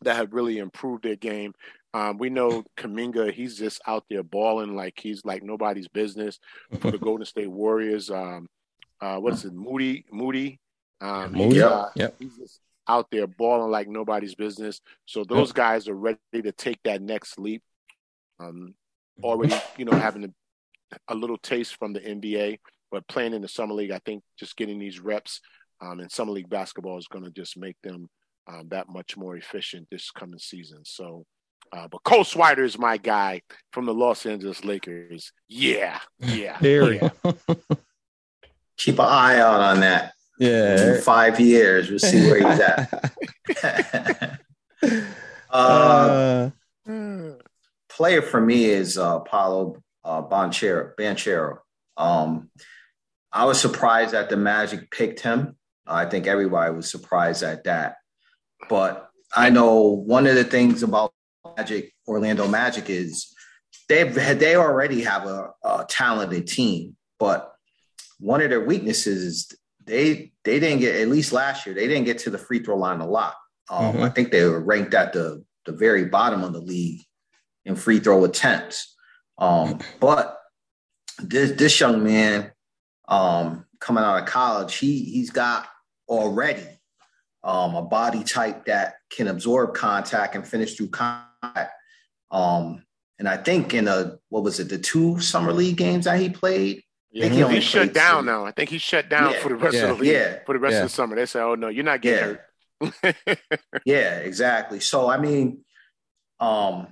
[0.02, 1.52] that have really improved their game.
[1.92, 6.38] Um, we know Kuminga, he's just out there balling like he's like nobody's business
[6.80, 8.10] for the Golden State Warriors.
[8.10, 8.46] Um,
[9.00, 10.04] uh, what is it, Moody?
[10.10, 10.58] Moody.
[11.00, 12.14] Um, Moody, he's, uh, yep.
[12.18, 14.80] he's just out there balling like nobody's business.
[15.06, 17.62] So those guys are ready to take that next leap.
[18.40, 18.74] Um,
[19.22, 22.58] already, you know, having a, a little taste from the NBA,
[22.90, 25.40] but playing in the summer league, I think just getting these reps
[25.80, 28.08] um, in summer league basketball is going to just make them
[28.46, 30.80] um, that much more efficient this coming season.
[30.84, 31.26] So,
[31.72, 33.42] uh, but Cole Swider is my guy
[33.72, 35.32] from the Los Angeles Lakers.
[35.48, 36.94] Yeah, yeah, There.
[36.94, 37.10] yeah.
[38.78, 40.12] Keep an eye out on that.
[40.40, 41.00] In Yeah.
[41.00, 44.40] five years, we'll see where he's at.
[45.50, 46.50] uh,
[46.88, 47.30] Uh,
[47.88, 50.92] player for me is uh, Paolo uh, Banchero.
[50.98, 51.58] Banchero.
[51.96, 52.50] Um,
[53.32, 55.56] I was surprised that the Magic picked him.
[55.86, 57.96] I think everybody was surprised at that.
[58.68, 61.12] But I know one of the things about
[61.56, 63.34] Magic, Orlando Magic, is
[63.88, 67.52] they've they already have a, a talented team, but
[68.20, 69.57] one of their weaknesses is
[69.88, 72.76] they they didn't get at least last year they didn't get to the free throw
[72.76, 73.34] line a lot.
[73.70, 74.02] Um, Mhm.
[74.02, 77.02] I think they were ranked at the the very bottom of the league
[77.64, 78.94] in free throw attempts.
[79.38, 80.38] Um, but
[81.18, 82.52] this this young man
[83.08, 85.68] um, coming out of college, he he's got
[86.08, 86.66] already
[87.44, 91.72] um, a body type that can absorb contact and finish through contact.
[92.30, 92.84] Um,
[93.18, 96.28] and I think in a what was it the two summer league games that he
[96.28, 96.82] played?
[97.10, 98.26] Yeah, think he he shut down two.
[98.26, 98.44] now.
[98.44, 100.12] I think he's shut down Yeah, for the rest yeah, of the league.
[100.12, 100.78] yeah, for the rest yeah.
[100.80, 101.16] of the summer.
[101.16, 102.38] They say, "Oh no, you're not getting
[102.80, 103.38] hurt."
[103.84, 104.80] Yeah, exactly.
[104.80, 105.64] So I mean,
[106.40, 106.88] um,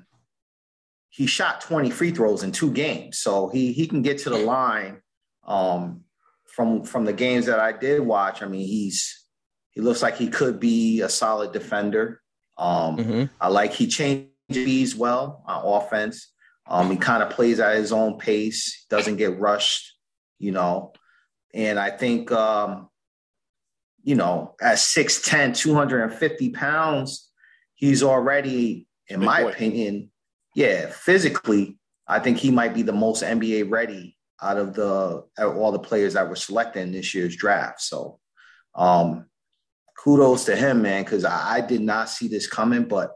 [1.11, 4.39] he shot 20 free throws in two games, so he he can get to the
[4.39, 5.03] line.
[5.47, 6.03] Um,
[6.47, 9.25] from from the games that I did watch, I mean, he's
[9.71, 12.23] he looks like he could be a solid defender.
[12.57, 13.31] Um, mhm.
[13.39, 16.33] I like he changes well on offense.
[16.67, 19.95] Um, he kind of plays at his own pace, doesn't get rushed,
[20.39, 20.93] you know.
[21.55, 22.89] And I think, um,
[24.03, 27.30] you know, at 6'10, 250 pounds,
[27.74, 29.51] he's already, in Big my boy.
[29.51, 30.11] opinion,
[30.55, 35.51] yeah, physically, I think he might be the most NBA ready out of the out
[35.51, 37.80] of all the players that were selected in this year's draft.
[37.80, 38.18] So,
[38.74, 39.26] um,
[39.99, 42.84] kudos to him, man, because I, I did not see this coming.
[42.84, 43.12] But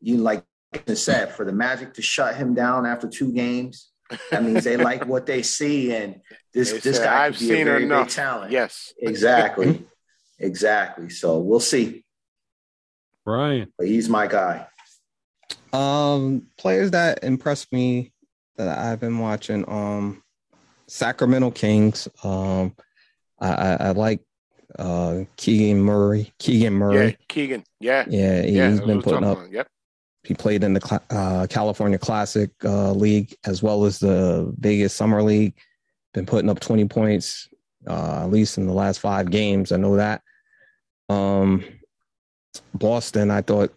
[0.00, 0.44] you like
[0.88, 3.91] I said, for the Magic to shut him down after two games,
[4.30, 6.20] that means they like what they see, and
[6.52, 8.52] this They this said, guy "I've could be a seen very enough." big talent.
[8.52, 8.92] Yes.
[8.98, 9.84] exactly,
[10.38, 11.08] exactly.
[11.10, 12.04] So we'll see.
[13.24, 13.72] Brian.
[13.78, 14.66] But he's my guy.
[15.72, 18.12] Um, players that impressed me
[18.56, 19.64] that I've been watching.
[19.68, 20.22] Um,
[20.88, 22.08] Sacramento Kings.
[22.22, 22.74] Um,
[23.40, 24.20] I, I, I like
[24.78, 26.32] uh Keegan Murray.
[26.38, 26.94] Keegan Murray.
[26.94, 27.18] Yeah, Murray.
[27.28, 27.64] Keegan.
[27.80, 28.04] Yeah.
[28.08, 28.64] Yeah, he, yeah.
[28.64, 29.38] has that's been putting up.
[29.38, 29.52] about.
[29.52, 29.68] Yep.
[30.24, 35.22] He played in the uh, California Classic uh, League as well as the Vegas Summer
[35.22, 35.54] League.
[36.14, 37.48] Been putting up twenty points
[37.86, 39.72] uh, at least in the last five games.
[39.72, 40.22] I know that.
[41.08, 41.64] Um,
[42.74, 43.74] Boston, I thought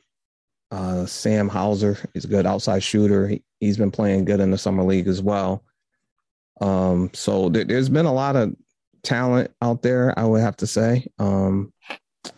[0.72, 3.28] uh, Sam Hauser is a good outside shooter.
[3.28, 5.64] He, he's been playing good in the summer league as well.
[6.62, 8.56] Um, so there, there's been a lot of
[9.04, 10.18] talent out there.
[10.20, 11.08] I would have to say.
[11.20, 11.74] Um,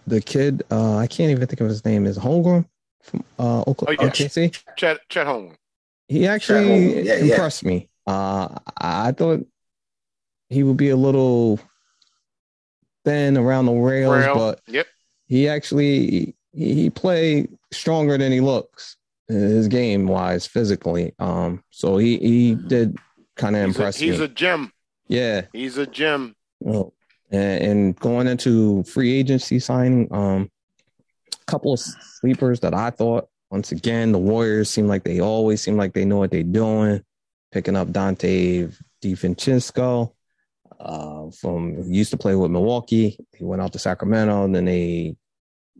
[0.05, 2.05] the kid, uh, I can't even think of his name.
[2.05, 2.65] Is Holmgren
[3.07, 3.97] from uh, Oklahoma?
[3.99, 4.09] Oh, yeah.
[4.11, 4.59] OKC?
[4.77, 5.55] Chet Chet Holmgren.
[6.07, 7.31] He actually Holmgren, yeah, yeah.
[7.33, 7.89] impressed me.
[8.05, 8.47] Uh,
[8.79, 9.45] I I thought
[10.49, 11.59] he would be a little
[13.05, 14.35] thin around the rails, Frail.
[14.35, 14.87] but Yep.
[15.27, 18.95] he actually he, he played stronger than he looks
[19.27, 22.97] his game wise physically um so he he did
[23.35, 24.71] kind of He's, a, impress he's me a gem.
[25.09, 26.33] yeah He's a gem.
[26.61, 26.93] well,
[27.29, 30.49] and, and going into free agency signing um a
[31.47, 35.77] couple of sleepers that i thought once again the warriors seem like they always seem
[35.77, 37.01] like they know what they're doing
[37.51, 38.73] picking up Donte
[39.03, 40.11] DiFrancesco
[40.79, 43.17] uh, from used to play with Milwaukee.
[43.35, 45.15] He went out to Sacramento, and then they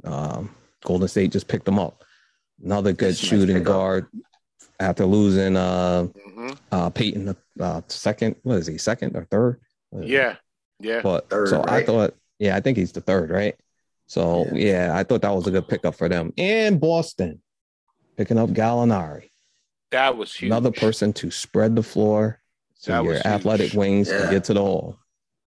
[0.03, 0.49] um,
[0.83, 2.03] Golden State just picked him up.
[2.63, 3.73] Another good That's nice shooting pickup.
[3.73, 4.07] guard
[4.79, 8.35] after losing uh, hmm uh, Payton the uh, second.
[8.43, 8.77] What is he?
[8.77, 9.59] Second or third?
[9.89, 10.15] What is he?
[10.15, 10.35] Yeah.
[10.79, 11.01] Yeah.
[11.01, 13.55] But Third, so I thought, yeah, I think he's the third, right?
[14.07, 14.91] So yeah.
[14.95, 16.33] I thought that was a good pickup for them.
[16.37, 17.41] And Boston
[18.17, 19.29] picking up Gallinari,
[19.91, 20.49] That was huge.
[20.49, 22.41] another person to spread the floor
[22.75, 23.25] so That your was huge.
[23.25, 24.21] athletic wings Yeah.
[24.21, 24.97] can get to the hole.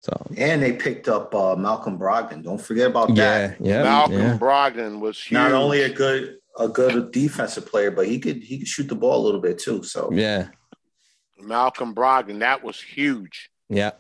[0.02, 2.44] So And they picked up uh, Malcolm Brogdon.
[2.44, 3.58] Don't forget about yeah, that.
[3.62, 4.38] yeah, Malcolm yeah.
[4.38, 5.34] Brogdon was huge.
[5.34, 8.96] Not only a good a good defensive player, but he could he could shoot the
[8.96, 9.84] ball a little bit too.
[9.84, 10.48] So Yeah,
[11.42, 13.50] Malcolm Brogdon, that was huge.
[13.70, 13.92] yeah.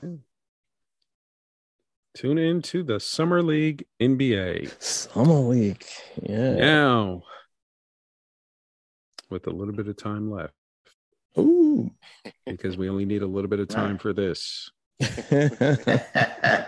[2.20, 4.84] Tune in to the Summer League NBA.
[4.84, 5.86] Summer League.
[6.22, 6.55] Yeah.
[6.55, 7.24] Now,
[9.30, 10.53] with a little bit of time left,
[11.38, 11.89] Ooh.
[12.45, 14.70] because we only need a little bit of time for this.
[14.99, 16.03] the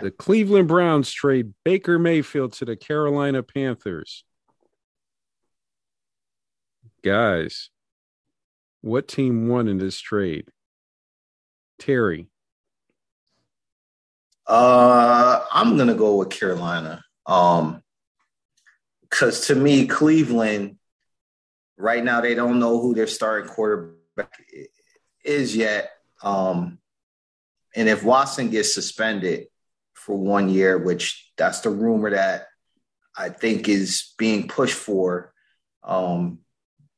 [0.00, 4.24] The Cleveland Browns trade Baker Mayfield to the Carolina Panthers.
[7.04, 7.68] Guys,
[8.80, 10.46] what team won in this trade?
[11.78, 12.31] Terry.
[14.52, 17.02] Uh, I'm gonna go with Carolina.
[17.24, 17.82] Um,
[19.00, 20.76] because to me, Cleveland
[21.78, 24.30] right now they don't know who their starting quarterback
[25.24, 25.90] is yet.
[26.22, 26.78] Um,
[27.74, 29.46] and if Watson gets suspended
[29.94, 32.48] for one year, which that's the rumor that
[33.16, 35.32] I think is being pushed for,
[35.82, 36.40] um,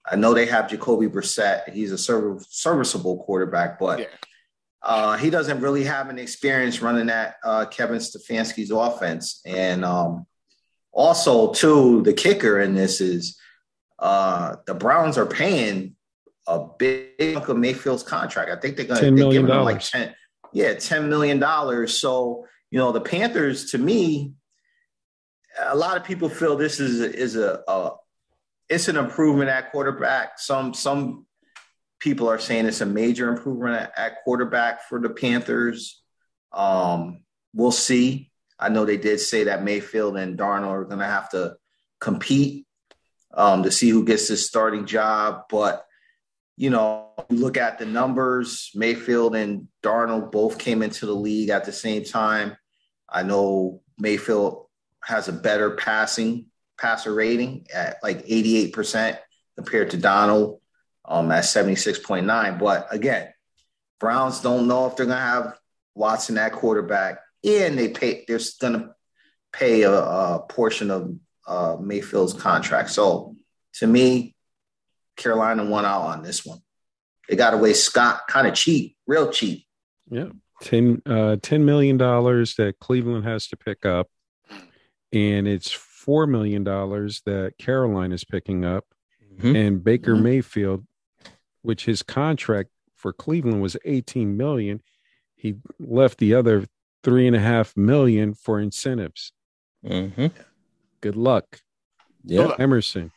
[0.04, 1.72] I know they have Jacoby Brissett.
[1.72, 4.06] He's a serv- serviceable quarterback, but Yeah.
[4.84, 9.40] Uh, he doesn't really have an experience running that uh, Kevin Stefanski's offense.
[9.46, 10.26] And um,
[10.92, 13.38] also, too, the kicker in this is
[13.98, 15.96] uh, the Browns are paying
[16.46, 18.50] a big chunk of Mayfield's contract.
[18.50, 20.14] I think they're going to give him like ten,
[20.52, 21.98] yeah, ten million dollars.
[21.98, 24.34] So you know, the Panthers, to me,
[25.58, 27.92] a lot of people feel this is is a, a
[28.68, 30.38] it's an improvement at quarterback.
[30.38, 31.24] Some some
[32.04, 36.02] people are saying it's a major improvement at, at quarterback for the Panthers.
[36.52, 37.22] Um,
[37.54, 38.30] we'll see.
[38.58, 41.56] I know they did say that Mayfield and Darnold are going to have to
[42.00, 42.66] compete
[43.32, 45.44] um, to see who gets this starting job.
[45.48, 45.86] But
[46.58, 48.70] you know, you look at the numbers.
[48.74, 52.54] Mayfield and Darnold both came into the league at the same time.
[53.08, 54.66] I know Mayfield
[55.02, 56.46] has a better passing
[56.78, 59.18] passer rating at like 88%
[59.56, 60.60] compared to Darnold
[61.04, 62.58] um, at 76.9.
[62.58, 63.28] But again,
[64.00, 65.58] Browns don't know if they're going to have
[65.94, 68.24] Watson at quarterback, and they pay.
[68.26, 68.94] They're going to
[69.52, 71.14] pay a, a portion of
[71.46, 72.90] uh, Mayfield's contract.
[72.90, 73.36] So
[73.74, 74.34] to me,
[75.16, 76.58] Carolina won out on this one.
[77.28, 79.64] They got away Scott kind of cheap, real cheap.
[80.10, 80.28] Yeah.
[80.62, 84.08] 10, uh, $10 million that Cleveland has to pick up.
[85.12, 88.84] And it's $4 million that Carolina is picking up.
[89.38, 89.66] Mhm.
[89.66, 90.22] And Baker Mhm.
[90.22, 90.86] Mayfield,
[91.64, 94.82] which his contract for Cleveland was 18 million,
[95.34, 96.66] he left the other
[97.02, 99.32] three and a half million for incentives.
[99.82, 100.30] Mhm.
[101.00, 101.60] Good luck,
[102.22, 102.46] Yeah.
[102.46, 103.12] Look, Emerson.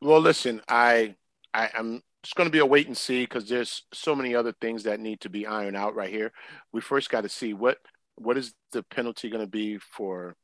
[0.00, 1.14] Well, listen, I,
[1.54, 4.52] I I'm it's going to be a wait and see because there's so many other
[4.60, 6.32] things that need to be ironed out right here.
[6.72, 7.78] We first got to see what
[8.16, 10.36] what is the penalty going to be for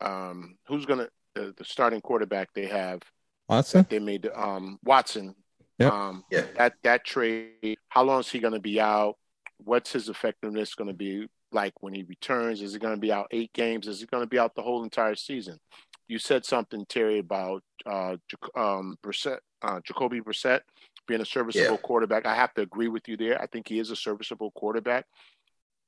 [0.00, 3.02] um who's going to the, the starting quarterback they have
[3.48, 3.86] Watson.
[3.90, 5.34] they made um Watson.
[5.80, 5.92] Yep.
[5.92, 6.46] Um, Yeah.
[6.56, 7.78] that that trade.
[7.88, 9.16] How long is he going to be out?
[9.58, 12.62] What's his effectiveness going to be like when he returns?
[12.62, 13.88] Is he going to be out eight games?
[13.88, 15.58] Is he going to be out the whole entire season?
[16.06, 18.16] You said something, Terry, about uh,
[18.56, 20.60] um, Brissett, uh, Jacoby Brissett
[21.06, 21.80] being a serviceable Yeah.
[21.82, 22.26] quarterback.
[22.26, 23.40] I have to agree with you there.
[23.40, 25.06] I think he is a serviceable quarterback,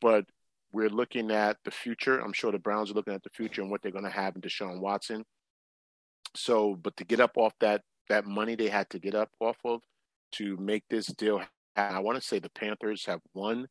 [0.01, 0.27] but
[0.73, 2.19] we're looking at the future.
[2.19, 4.37] I'm sure the Browns are looking at the future and what they're going to have
[4.37, 5.25] in Deshaun Watson.
[6.35, 9.57] So, but to get up off that that money they had to get up off
[9.65, 9.81] of
[10.33, 11.43] to make this deal,
[11.77, 13.67] I want to say the Panthers have won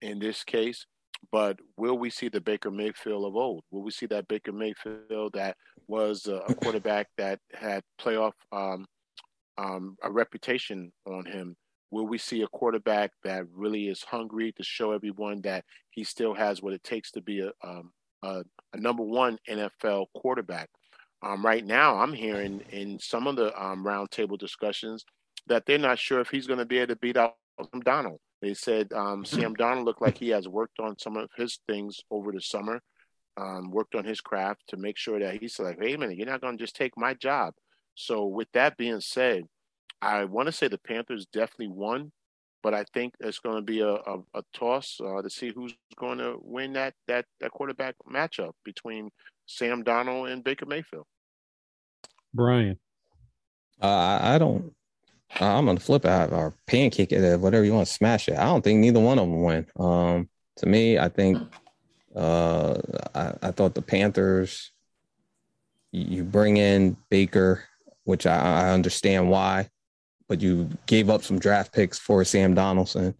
[0.00, 0.86] in this case.
[1.32, 3.64] But will we see the Baker Mayfield of old?
[3.70, 5.56] Will we see that Baker Mayfield that
[5.86, 8.84] was a, a quarterback that had playoff um,
[9.56, 11.56] um, a reputation on him?
[11.90, 16.34] Will we see a quarterback that really is hungry to show everyone that he still
[16.34, 20.68] has what it takes to be a, um, a, a number one NFL quarterback?
[21.24, 25.06] Um, right now, I'm hearing in some of the um, roundtable discussions
[25.46, 28.18] that they're not sure if he's going to be able to beat out Sam Darnold.
[28.42, 31.98] They said um, Sam Darnold looked like he has worked on some of his things
[32.10, 32.82] over the summer,
[33.38, 36.42] um, worked on his craft to make sure that he's like, hey, man, you're not
[36.42, 37.54] going to just take my job.
[37.94, 39.44] So, with that being said,
[40.02, 42.12] I want to say the Panthers definitely won,
[42.62, 45.74] but I think it's going to be a, a, a toss uh, to see who's
[45.96, 49.08] going to win that, that, that quarterback matchup between
[49.46, 51.06] Sam Darnold and Baker Mayfield.
[52.34, 52.78] Brian.
[53.80, 54.72] Uh, I don't.
[55.40, 58.36] I'm gonna flip it or pancake it, whatever you want smash it.
[58.36, 59.66] I don't think neither one of them win.
[59.76, 61.38] Um, to me, I think
[62.14, 62.76] uh,
[63.14, 64.70] I, I thought the Panthers.
[65.92, 67.64] You bring in Baker,
[68.02, 69.68] which I, I understand why,
[70.28, 73.14] but you gave up some draft picks for Sam Donaldson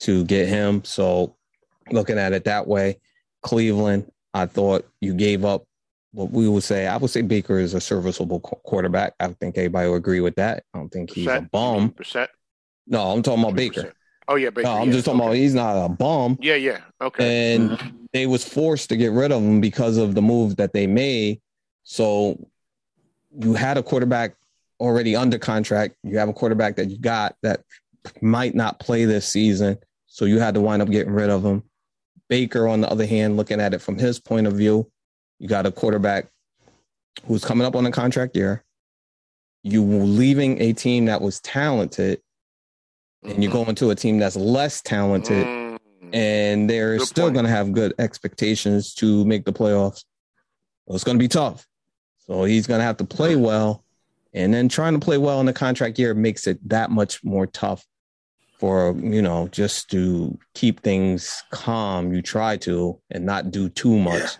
[0.00, 0.84] to get him.
[0.84, 1.34] So,
[1.90, 3.00] looking at it that way,
[3.42, 5.64] Cleveland, I thought you gave up
[6.12, 6.86] what we would say.
[6.86, 9.14] I would say Baker is a serviceable qu- quarterback.
[9.18, 10.64] I think everybody would agree with that.
[10.72, 11.90] I don't think he's a bum.
[11.90, 12.28] Brissett?
[12.86, 13.92] No, I'm talking about Baker.
[14.28, 14.68] Oh yeah, Baker.
[14.68, 15.28] No, I'm yeah, just talking okay.
[15.28, 16.38] about he's not a bum.
[16.40, 16.80] Yeah, yeah.
[17.00, 17.54] Okay.
[17.54, 17.96] And mm-hmm.
[18.12, 21.40] they was forced to get rid of him because of the move that they made.
[21.84, 22.48] So
[23.38, 24.34] you had a quarterback
[24.78, 25.96] already under contract.
[26.02, 27.62] You have a quarterback that you got that
[28.20, 29.78] might not play this season.
[30.06, 31.62] So you had to wind up getting rid of him.
[32.28, 34.90] Baker, on the other hand, looking at it from his point of view,
[35.42, 36.26] you got a quarterback
[37.26, 38.62] who's coming up on a contract year.
[39.64, 42.20] You leaving a team that was talented
[43.24, 43.52] and you Mhm.
[43.52, 45.78] go into a team that's less talented Mm.
[46.12, 50.04] and they're Good still going to have good expectations to make the playoffs.
[50.86, 51.66] Well, it's going to be tough.
[52.24, 53.84] So he's going to have to play well.
[54.32, 57.46] And then trying to play well in the contract year makes it that much more
[57.48, 57.84] tough
[58.58, 62.12] for, you know, just to keep things calm.
[62.14, 64.38] You try to and not do too much,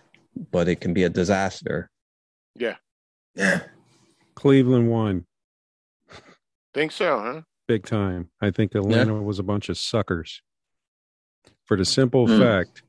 [0.51, 1.91] but it can be a disaster.
[2.55, 2.77] Yeah.
[3.35, 3.63] Yeah.
[4.35, 5.27] Cleveland won
[6.75, 7.41] Think so, huh?
[7.69, 8.31] big time.
[8.41, 10.43] I think Atlanta was a bunch of suckers.
[11.65, 12.39] For the simple Hmm.
[12.39, 12.83] fact,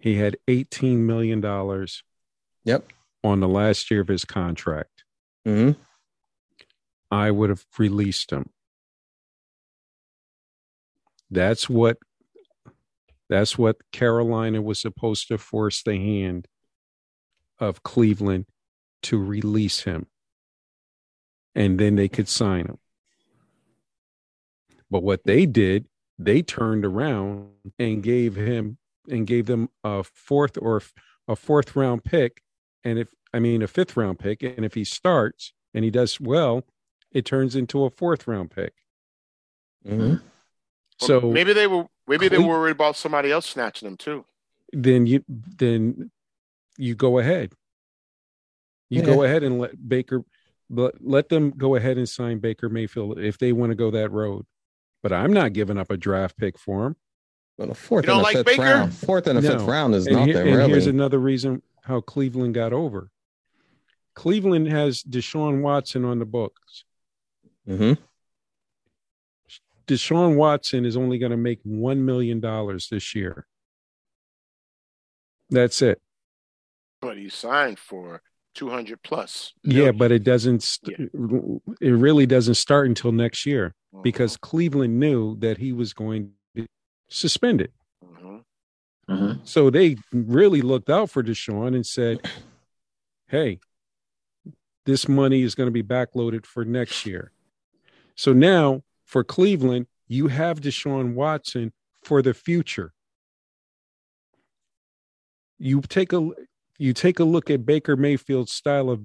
[0.00, 1.40] he had $18 million
[2.64, 2.92] Yep.
[3.24, 5.04] on the last year of his contract.
[5.44, 5.72] hmm
[7.12, 8.50] I would have released him.
[11.30, 11.98] That's what
[13.28, 16.46] that's what Carolina was supposed to force the hand
[17.60, 18.46] of Cleveland
[19.02, 20.06] to release him.
[21.54, 22.78] And then they could sign him.
[24.90, 25.86] But what they did,
[26.18, 30.82] they turned around and gave him and gave them a fourth or
[31.28, 32.42] a fourth round pick
[32.84, 36.20] and if I mean a fifth round pick and if he starts and he does
[36.20, 36.64] well,
[37.12, 38.74] it turns into a fourth round pick.
[39.86, 40.16] hmm
[40.98, 44.24] So Well, maybe they were maybe they were worried about somebody else snatching them too.
[44.72, 46.10] then you then
[46.80, 47.52] you go ahead.
[48.88, 50.24] You go ahead and let Baker
[50.68, 54.10] let, let them go ahead and sign Baker Mayfield if they want to go that
[54.10, 54.46] road.
[55.02, 56.96] But I'm not giving up a draft pick for him.
[57.56, 58.62] But a fourth You don't and a like fifth Baker?
[58.62, 60.70] round, fourth and a fifth round is And, he- nothing and really.
[60.70, 63.10] here's another reason how Cleveland got over.
[64.14, 66.84] Cleveland has Deshaun Watson on the books.
[67.66, 67.92] hmm
[69.86, 72.40] Deshaun Watson is only going to make $1 million
[72.90, 73.46] this year.
[75.50, 76.00] That's it.
[77.00, 78.22] But he signed for
[78.54, 79.52] two hundred plus.
[79.62, 80.98] Yeah, but it doesn't, st-
[81.80, 84.02] it really doesn't start until next year Mhm.
[84.02, 86.66] because Cleveland knew that he was going to
[87.08, 87.72] suspend it.
[88.04, 88.44] Mhm.
[89.08, 92.20] hmm So they really looked out for Deshaun and said,
[93.28, 93.60] hey,
[94.84, 97.32] this money is going to be backloaded for next year.
[98.16, 101.72] So now for Cleveland, you have Deshaun Watson
[102.02, 102.92] for the future.
[105.58, 106.30] You take a
[106.80, 109.02] you take a look at Baker Mayfield's style of,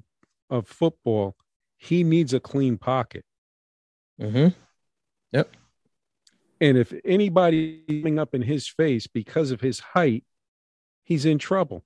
[0.49, 1.35] of football.
[1.77, 3.25] He needs a clean pocket.
[4.19, 4.47] hmm
[6.61, 10.23] And if anybody coming up in his face because of his height,
[11.03, 11.83] he's in trouble.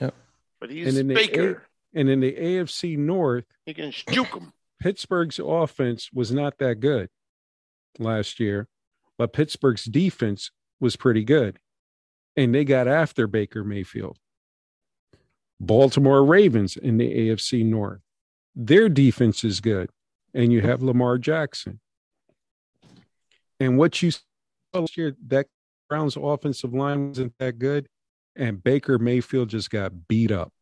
[0.00, 0.14] Yep.
[0.60, 1.62] But he's And then they Baker.
[1.94, 4.52] And in the AFC North, He can juke him.
[4.80, 7.08] Pittsburgh's offense was not that good
[8.00, 8.66] last year,
[9.16, 10.50] but Pittsburgh's defense
[10.80, 11.60] was pretty good.
[12.36, 14.18] And they got after Baker Mayfield.
[15.60, 18.00] Baltimore Ravens in the AFC North.
[18.54, 19.90] Their defense is good.
[20.34, 21.80] And you have Lamar Jackson.
[23.58, 24.20] And what you saw
[24.74, 25.46] last year, that
[25.88, 27.88] Browns offensive line wasn't that good.
[28.36, 30.52] And Baker Mayfield just got beat up.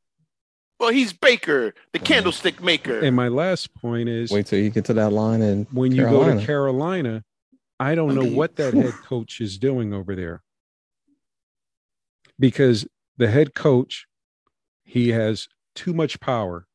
[0.79, 3.01] Well, he's Baker, the candlestick maker.
[3.01, 6.03] And my last point is Wait till you get to that line and when you
[6.03, 7.25] go to Carolina,
[7.81, 10.43] I don't know what that head coach is doing over there.
[12.39, 12.87] Because
[13.17, 14.07] the head coach,
[14.87, 16.67] he has too much power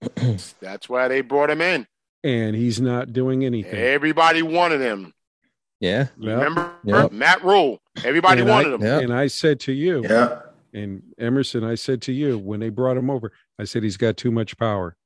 [0.60, 1.86] That's why they brought him in.
[2.24, 3.74] and he's not doing anything.
[3.78, 5.12] Everybody wanted him.
[5.80, 6.38] yeah, Yep.
[6.38, 7.12] Remember Yep.
[7.12, 7.80] Matt Rhule?
[8.04, 8.82] Everybody And I- wanted him.
[8.82, 8.98] yeah.
[9.00, 10.40] And I said to you, Yeah.
[10.72, 14.16] and Emerson, I said to you when they brought him over, I said he's got
[14.16, 14.96] too much power.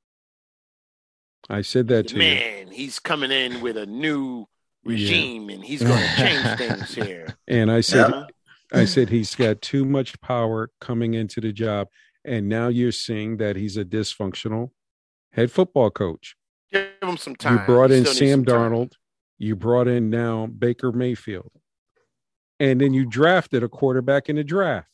[1.49, 2.19] I said that to you.
[2.19, 4.45] Man, he's coming in with a new
[4.85, 4.91] Yeah.
[4.91, 7.35] regime and he's going to change things here.
[7.47, 8.25] And I said, Yeah.
[8.71, 11.87] I said he's got too much power coming into the job.
[12.25, 14.71] And now you're seeing that he's a dysfunctional
[15.31, 16.35] head football coach.
[16.71, 17.59] Give him some time.
[17.59, 18.89] You brought in Sam some time.
[19.37, 21.51] You brought in now Baker Mayfield.
[22.59, 24.87] And then you drafted a quarterback in the draft.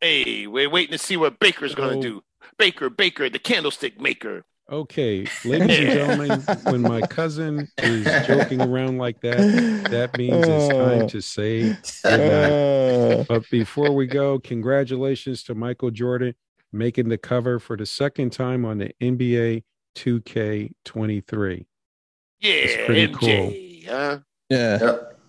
[0.00, 2.22] Hey, we're waiting to see what Baker's going to do.
[2.58, 4.44] Baker, Baker, the candlestick maker.
[4.70, 9.36] Okay, ladies and gentlemen, when my cousin is joking around like that,
[9.90, 16.34] that means it's time to say Uh, But before we go, congratulations to Michael Jordan
[16.72, 19.62] making the cover for the second time on the NBA
[19.94, 21.66] 2K23.
[22.40, 23.86] Yeah, it's pretty MJ.
[23.88, 24.18] huh?
[24.50, 24.78] Yeah.
[24.80, 25.20] Yep.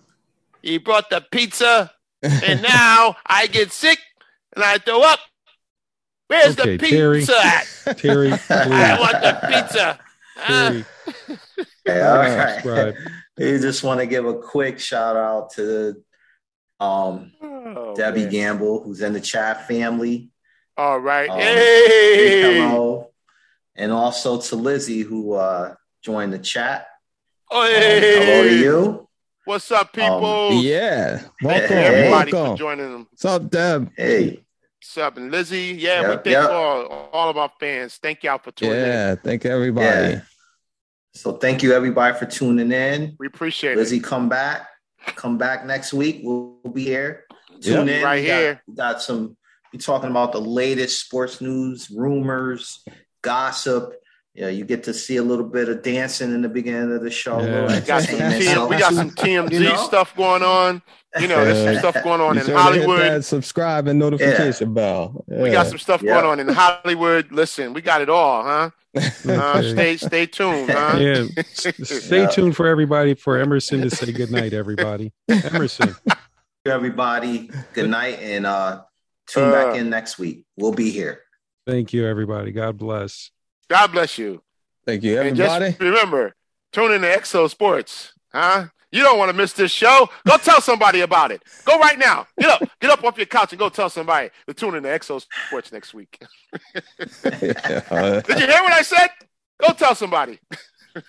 [0.62, 4.00] He brought the pizza, and now I get sick
[4.54, 5.20] and I throw up.
[6.28, 7.18] Where's Okay, the Terry.
[7.20, 7.98] pizza at?
[7.98, 9.98] Terry, I want the pizza.
[10.36, 10.70] Huh?
[10.70, 10.84] Terry,
[11.88, 12.94] Okay, all Uh, subscribe.
[13.38, 16.02] We just want to give a quick shout out to
[16.80, 18.30] um, Oh, Debbie man.
[18.30, 20.30] Gamble, who's in the chat family.
[20.76, 21.30] All right.
[21.30, 22.42] Um, hey.
[22.68, 23.10] Hello.
[23.76, 26.88] And also to Lizzie, who uh, joined the chat.
[27.48, 28.26] Oh, Um, hey.
[28.26, 29.08] hello to you.
[29.44, 30.52] What's up, people?
[30.54, 31.22] Yeah.
[31.40, 31.68] Welcome.
[31.68, 31.84] Hey.
[31.86, 32.56] Everybody for Welcome.
[32.56, 33.06] joining them.
[33.10, 33.92] What's up, Deb?
[33.96, 34.44] Hey,
[34.88, 35.18] What's up?
[35.18, 36.48] And Lizzie, yeah, we thank yep.
[36.48, 37.96] all, all of our fans.
[37.96, 38.86] Thank y'all for tuning in.
[38.86, 39.14] Yeah.
[39.16, 39.84] Thank everybody.
[40.14, 40.20] Yeah.
[41.12, 43.14] so thank you everybody for tuning in.
[43.18, 43.76] We appreciate it.
[43.76, 44.66] Lizzie, come back.
[45.14, 46.22] Come back next week.
[46.24, 47.24] We'll, we'll be here.
[47.60, 47.98] Tune Yep.
[47.98, 48.02] in.
[48.02, 48.62] Right We got- here.
[48.66, 49.36] we got some.
[49.74, 52.82] We talking about the latest sports news, rumors,
[53.20, 53.92] gossip.
[54.38, 57.10] Yeah, you get to see a little bit of dancing in the beginning of the
[57.10, 57.40] show.
[57.40, 57.62] Yeah.
[57.62, 57.86] little it.
[57.86, 58.18] Got some.
[58.20, 59.76] TM, we got some TMZ You know?
[59.76, 60.80] stuff going on.
[61.20, 63.00] You know, there's some stuff going on Be in sure to hit Hollywood.
[63.00, 65.24] that subscribe and notification bell.
[65.26, 66.14] We got some stuff Yeah.
[66.14, 67.32] going on in Hollywood.
[67.32, 68.70] Listen, we got it all, huh?
[69.28, 70.96] Uh, stay stay tuned, huh?
[71.00, 71.24] Yeah.
[71.52, 72.28] Stay Yeah.
[72.28, 75.12] tuned for everybody for Emerson to say goodnight, everybody.
[75.28, 75.96] Emerson.
[76.66, 77.50] everybody.
[77.74, 78.82] Good night, and uh,
[79.26, 80.44] tune Uh, back in next week.
[80.56, 81.22] We'll be here.
[81.66, 82.52] Thank you, everybody.
[82.52, 83.30] God bless.
[83.68, 84.42] God bless you.
[84.86, 85.64] Thank you, everybody.
[85.66, 86.34] And just remember,
[86.72, 88.66] tune in to XO Sports, huh?
[88.90, 90.08] You don't want to miss this show.
[90.26, 91.42] Go tell somebody about it.
[91.66, 92.26] Go right now.
[92.38, 92.62] Get up.
[92.80, 95.72] Get up off your couch and go tell somebody to tune in to XO Sports
[95.72, 96.18] next week.
[96.72, 96.84] Did
[97.34, 99.08] you hear what I said?
[99.60, 100.38] Go tell somebody.
[100.94, 101.02] you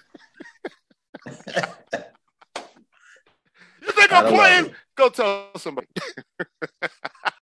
[3.92, 4.76] think I'm playing?
[4.96, 5.88] Go tell somebody.